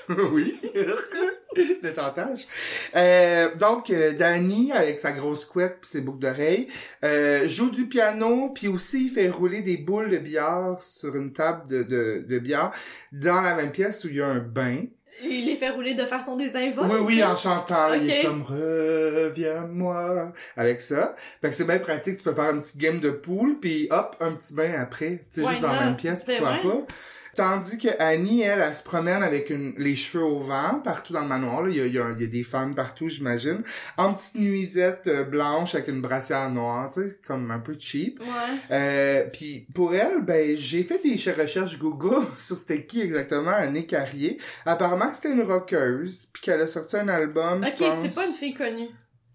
oui. 0.31 0.59
Le 1.83 1.91
tentage. 1.93 2.47
Euh, 2.95 3.53
donc, 3.55 3.89
euh, 3.89 4.13
Danny, 4.13 4.71
avec 4.71 4.99
sa 4.99 5.11
grosse 5.11 5.43
couette 5.45 5.79
pis 5.81 5.87
ses 5.89 6.01
boucles 6.01 6.19
d'oreilles, 6.19 6.67
euh, 7.03 7.47
joue 7.49 7.69
du 7.69 7.87
piano, 7.87 8.49
puis 8.49 8.67
aussi 8.67 9.05
il 9.05 9.09
fait 9.09 9.29
rouler 9.29 9.61
des 9.61 9.77
boules 9.77 10.09
de 10.09 10.17
billard 10.17 10.81
sur 10.81 11.15
une 11.15 11.33
table 11.33 11.67
de, 11.67 11.83
de, 11.83 12.25
de 12.27 12.39
billard 12.39 12.71
dans 13.11 13.41
la 13.41 13.53
même 13.55 13.71
pièce 13.71 14.03
où 14.05 14.07
il 14.09 14.15
y 14.15 14.21
a 14.21 14.27
un 14.27 14.39
bain. 14.39 14.83
Il 15.23 15.45
les 15.45 15.55
fait 15.55 15.69
rouler 15.69 15.93
de 15.93 16.05
façon 16.05 16.35
désinvolte. 16.35 16.91
Oui, 16.91 16.99
oui, 17.05 17.23
en 17.23 17.35
chantant, 17.35 17.93
il 17.93 18.09
est 18.09 18.23
comme 18.23 18.43
reviens-moi 18.43 20.31
avec 20.57 20.81
ça. 20.81 21.15
Fait 21.41 21.49
que 21.49 21.55
c'est 21.55 21.65
bien 21.65 21.79
pratique, 21.79 22.17
tu 22.17 22.23
peux 22.23 22.33
faire 22.33 22.51
une 22.51 22.61
petite 22.61 22.77
game 22.77 22.99
de 22.99 23.11
poule, 23.11 23.59
puis 23.59 23.87
hop, 23.91 24.15
un 24.19 24.33
petit 24.33 24.53
bain 24.53 24.73
après, 24.79 25.21
tu 25.31 25.41
sais, 25.41 25.47
juste 25.47 25.61
dans 25.61 25.71
la 25.71 25.85
même 25.85 25.95
pièce, 25.95 26.25
Ben 26.25 26.41
pourquoi 26.41 26.71
pas. 26.71 26.93
Tandis 27.35 27.77
que 27.77 27.89
Annie, 27.99 28.41
elle, 28.41 28.61
elle, 28.61 28.73
se 28.73 28.83
promène 28.83 29.23
avec 29.23 29.49
une, 29.49 29.73
les 29.77 29.95
cheveux 29.95 30.23
au 30.23 30.39
vent 30.39 30.81
partout 30.83 31.13
dans 31.13 31.21
le 31.21 31.27
manoir. 31.27 31.63
Là. 31.63 31.69
Il, 31.69 31.77
y 31.77 31.81
a, 31.81 31.85
il, 31.85 31.93
y 31.93 31.99
a, 31.99 32.11
il 32.15 32.21
y 32.21 32.25
a 32.25 32.27
des 32.27 32.43
femmes 32.43 32.75
partout, 32.75 33.07
j'imagine. 33.07 33.63
En 33.97 34.13
petite 34.13 34.35
nuisette 34.35 35.07
euh, 35.07 35.23
blanche 35.23 35.75
avec 35.75 35.87
une 35.87 36.01
brassière 36.01 36.49
noire, 36.49 36.91
tu 36.93 37.07
sais, 37.07 37.19
comme 37.25 37.49
un 37.51 37.59
peu 37.59 37.75
cheap. 37.79 38.19
Ouais. 38.19 38.27
Euh, 38.71 39.25
puis 39.31 39.67
pour 39.73 39.95
elle, 39.95 40.21
ben 40.21 40.55
j'ai 40.57 40.83
fait 40.83 41.01
des 41.03 41.15
recherches 41.31 41.77
Google 41.77 42.25
sur 42.37 42.57
c'était 42.57 42.85
qui 42.85 43.01
exactement 43.01 43.51
Annie 43.51 43.87
Carrier. 43.87 44.37
Apparemment 44.65 45.09
que 45.09 45.15
c'était 45.15 45.31
une 45.31 45.43
rockeuse, 45.43 46.27
puis 46.33 46.41
qu'elle 46.41 46.61
a 46.61 46.67
sorti 46.67 46.97
un 46.97 47.07
album. 47.07 47.63
Ok, 47.63 47.87
c'est 48.01 48.13
pas 48.13 48.25
une 48.25 48.33
fille 48.33 48.53
connue. 48.53 48.89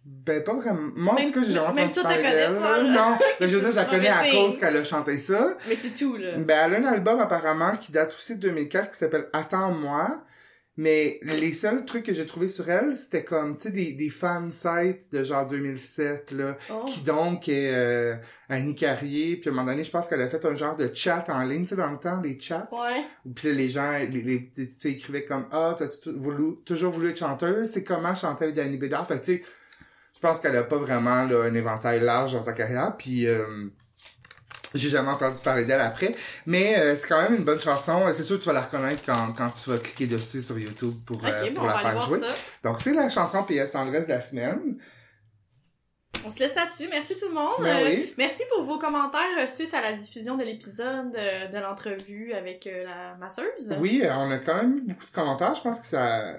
Ben 0.09 0.43
pas 0.45 0.55
vraiment. 0.55 0.93
Moi 0.95 1.15
en 1.15 1.17
Même- 1.17 1.27
tout 1.33 1.41
cas 1.41 1.47
j'ai 1.47 1.53
jamais 1.53 1.67
même 1.75 1.89
entendu 1.89 1.93
toi, 1.95 2.03
parler 2.05 2.23
t'as 2.23 2.47
connais 2.49 2.61
pas. 2.61 2.83
Non, 2.85 3.19
mais 3.41 3.49
je 3.49 3.57
veux 3.57 3.61
dire, 3.63 3.71
je 3.73 3.77
la 3.77 3.85
connais 3.91 4.09
à 4.09 4.31
cause 4.31 4.59
qu'elle 4.59 4.77
a 4.77 4.85
chanté 4.85 5.19
ça. 5.19 5.57
Mais 5.69 5.75
c'est 5.75 5.95
tout, 5.95 6.17
là. 6.17 6.37
Ben 6.39 6.71
elle 6.73 6.85
a 6.85 6.89
un 6.89 6.93
album 6.93 7.21
apparemment 7.21 7.77
qui 7.77 7.91
date 7.93 8.15
aussi 8.15 8.37
de 8.37 8.41
2004 8.43 8.93
qui 8.93 8.99
s'appelle 8.99 9.29
Attends-moi. 9.33 10.23
Mais 10.79 11.19
les 11.23 11.55
seuls 11.55 11.87
trucs 11.87 12.05
que 12.05 12.13
j'ai 12.13 12.27
trouvé 12.27 12.49
sur 12.49 12.69
elle, 12.69 12.95
c'était 12.95 13.25
comme, 13.25 13.57
tu 13.57 13.63
sais, 13.63 13.71
des, 13.71 13.93
des 13.93 14.11
fan 14.11 14.51
sites 14.51 15.11
de 15.11 15.25
genre 15.25 15.47
2007, 15.49 16.33
là 16.33 16.59
Oh. 16.71 16.85
qui 16.87 17.01
donc 17.01 17.49
est 17.49 17.71
euh, 17.73 18.15
Annie 18.51 18.75
Carrier, 18.75 19.37
puis 19.37 19.49
à 19.49 19.53
un 19.55 19.57
moment 19.57 19.71
donné, 19.71 19.85
je 19.85 19.91
pense 19.91 20.07
qu'elle 20.07 20.21
a 20.21 20.29
fait 20.29 20.45
un 20.45 20.55
genre 20.55 20.77
de 20.77 20.91
chat 20.93 21.25
en 21.31 21.45
ligne, 21.45 21.63
tu 21.63 21.69
sais, 21.69 21.77
dans 21.77 21.91
le 21.91 21.97
temps, 21.99 22.21
les 22.21 22.39
chats, 22.39 22.69
Ouais. 22.73 23.05
puis 23.35 23.49
là, 23.49 23.55
les 23.55 23.69
gens, 23.71 23.91
les, 23.93 24.07
les, 24.21 24.51
tu 24.55 24.69
sais, 24.69 24.91
écrivaient 24.91 25.25
comme 25.25 25.47
«Ah, 25.51 25.75
t'as-tu 25.79 26.11
voulu, 26.13 26.57
toujours 26.67 26.93
voulu 26.93 27.09
être 27.09 27.19
chanteuse? 27.21 27.71
C'est 27.71 27.83
comment 27.83 28.15
chanter 28.15 28.45
avec 28.45 28.57
Danny 28.57 28.77
Bédard?» 28.77 29.07
Fait 29.09 29.19
tu 29.23 29.33
sais, 29.37 29.43
je 30.17 30.21
pense 30.21 30.41
qu'elle 30.41 30.57
a 30.57 30.65
pas 30.65 30.77
vraiment 30.79 31.25
là, 31.25 31.45
un 31.45 31.55
éventail 31.55 32.01
large 32.01 32.33
dans 32.33 32.43
sa 32.43 32.53
carrière, 32.53 32.95
puis... 32.97 33.27
euh, 33.29 33.45
j'ai 34.75 34.91
jamais 34.91 35.09
entendu 35.09 35.37
parler 35.43 35.65
d'elle 35.65 35.81
après, 35.81 36.15
mais 36.45 36.77
euh, 36.79 36.97
c'est 36.97 37.07
quand 37.09 37.23
même 37.23 37.37
une 37.37 37.45
bonne 37.45 37.61
chanson. 37.61 38.03
C'est 38.13 38.25
sûr 38.25 38.37
que 38.37 38.43
tu 38.43 38.49
vas 38.49 38.53
la 38.53 38.63
reconnaître 38.63 39.03
quand, 39.07 39.33
quand 39.33 39.49
tu 39.51 39.71
vas 39.71 39.79
cliquer 39.79 40.07
dessus 40.07 40.43
sur 40.43 40.59
YouTube 40.59 40.93
pour, 41.07 41.25
euh, 41.25 41.51
pour 41.55 41.65
la 41.67 41.79
faire 41.79 42.03
jouer. 42.03 42.21
ça. 42.21 42.27
Donc 42.63 42.79
c'est 42.81 42.93
la 42.93 43.09
chanson 43.09 43.43
PS 43.45 43.71
Tendresse 43.71 44.07
de 44.07 44.13
la 44.13 44.21
semaine. 44.21 44.77
On 46.27 46.31
se 46.31 46.41
laisse 46.41 46.55
là-dessus. 46.57 46.89
Merci 46.91 47.17
tout 47.17 47.29
le 47.29 47.35
monde. 47.35 47.55
Ben 47.61 47.77
Euh, 47.87 47.89
oui. 47.89 48.15
Merci 48.19 48.43
pour 48.55 48.65
vos 48.65 48.79
commentaires 48.79 49.21
euh, 49.39 49.47
suite 49.47 49.73
à 49.73 49.81
la 49.81 49.93
diffusion 49.95 50.37
de 50.37 50.43
l'épisode 50.45 51.13
de, 51.13 51.53
de 51.53 51.59
l'entrevue 51.59 52.33
avec 52.35 52.67
euh, 52.67 52.85
la 52.85 53.15
masseuse. 53.19 53.75
Oui, 53.79 54.03
euh, 54.05 54.13
on 54.15 54.31
a 54.31 54.39
quand 54.39 54.57
même 54.57 54.77
eu 54.79 54.81
beaucoup 54.83 55.07
de 55.07 55.13
commentaires. 55.15 55.55
Je 55.55 55.63
pense 55.63 55.81
que 55.81 55.87
ça, 55.87 56.35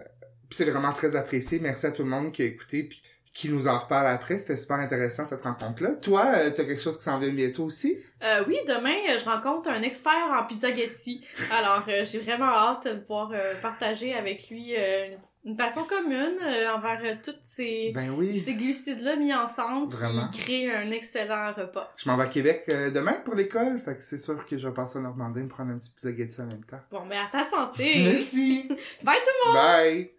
c'est 0.52 0.66
vraiment 0.70 0.92
très 0.92 1.16
apprécié. 1.16 1.60
Merci 1.60 1.86
à 1.88 1.92
tout 1.92 2.04
le 2.04 2.10
monde 2.10 2.32
qui 2.34 2.42
a 2.44 2.46
écouté 2.46 2.84
puis 2.84 3.02
qui 3.38 3.50
nous 3.50 3.68
en 3.68 3.78
reparle 3.78 4.08
après. 4.08 4.40
C'était 4.40 4.58
super 4.58 4.78
intéressant 4.78 5.24
cette 5.24 5.44
rencontre-là. 5.44 5.92
Toi, 6.02 6.26
euh, 6.38 6.50
t'as 6.50 6.64
quelque 6.66 6.82
chose 6.82 6.98
qui 6.98 7.04
s'en 7.04 7.20
vient 7.20 7.30
bientôt 7.30 7.66
aussi? 7.66 7.96
Euh, 8.24 8.44
oui, 8.48 8.58
demain, 8.68 8.96
euh, 9.12 9.18
je 9.20 9.26
rencontre 9.26 9.70
un 9.70 9.84
expert 9.84 10.12
en 10.32 10.44
pizzaghetti. 10.44 11.24
Alors, 11.52 11.84
euh, 11.88 12.04
j'ai 12.04 12.18
vraiment 12.18 12.48
hâte 12.48 12.88
de 12.88 12.94
pouvoir 12.94 13.30
euh, 13.34 13.54
partager 13.62 14.16
avec 14.16 14.50
lui 14.50 14.74
une 15.46 15.56
passion 15.56 15.84
commune 15.84 16.40
envers 16.76 17.22
toutes 17.22 17.40
ces, 17.46 17.92
Ben 17.94 18.10
oui. 18.10 18.38
ces 18.40 18.56
glucides-là 18.56 19.16
mis 19.18 19.34
ensemble 19.34 19.94
Vraiment. 19.94 20.28
qui 20.30 20.42
créent 20.42 20.76
un 20.76 20.90
excellent 20.90 21.54
repas. 21.54 21.94
Je 21.96 22.10
m'en 22.10 22.18
vais 22.18 22.24
à 22.24 22.28
Québec 22.28 22.66
demain 22.68 23.14
pour 23.24 23.36
l'école. 23.36 23.78
Fait 23.80 23.96
que 23.96 24.02
c'est 24.04 24.18
sûr 24.18 24.44
que 24.48 24.58
je 24.58 24.68
vais 24.68 24.74
passer 24.74 24.98
en 24.98 25.04
Normandie 25.04 25.44
me 25.44 25.48
prendre 25.48 25.72
un 25.72 25.78
petit 25.78 25.94
spaghetti 25.96 26.42
en 26.42 26.48
même 26.48 26.66
temps. 26.66 26.82
Bon, 26.92 27.06
mais 27.08 27.18
à 27.18 27.30
ta 27.32 27.46
santé! 27.46 28.02
Merci. 28.04 28.68
Bye 29.04 29.18
tout 29.24 29.30
le 29.46 29.54
monde! 29.54 29.64
Bye. 29.64 30.12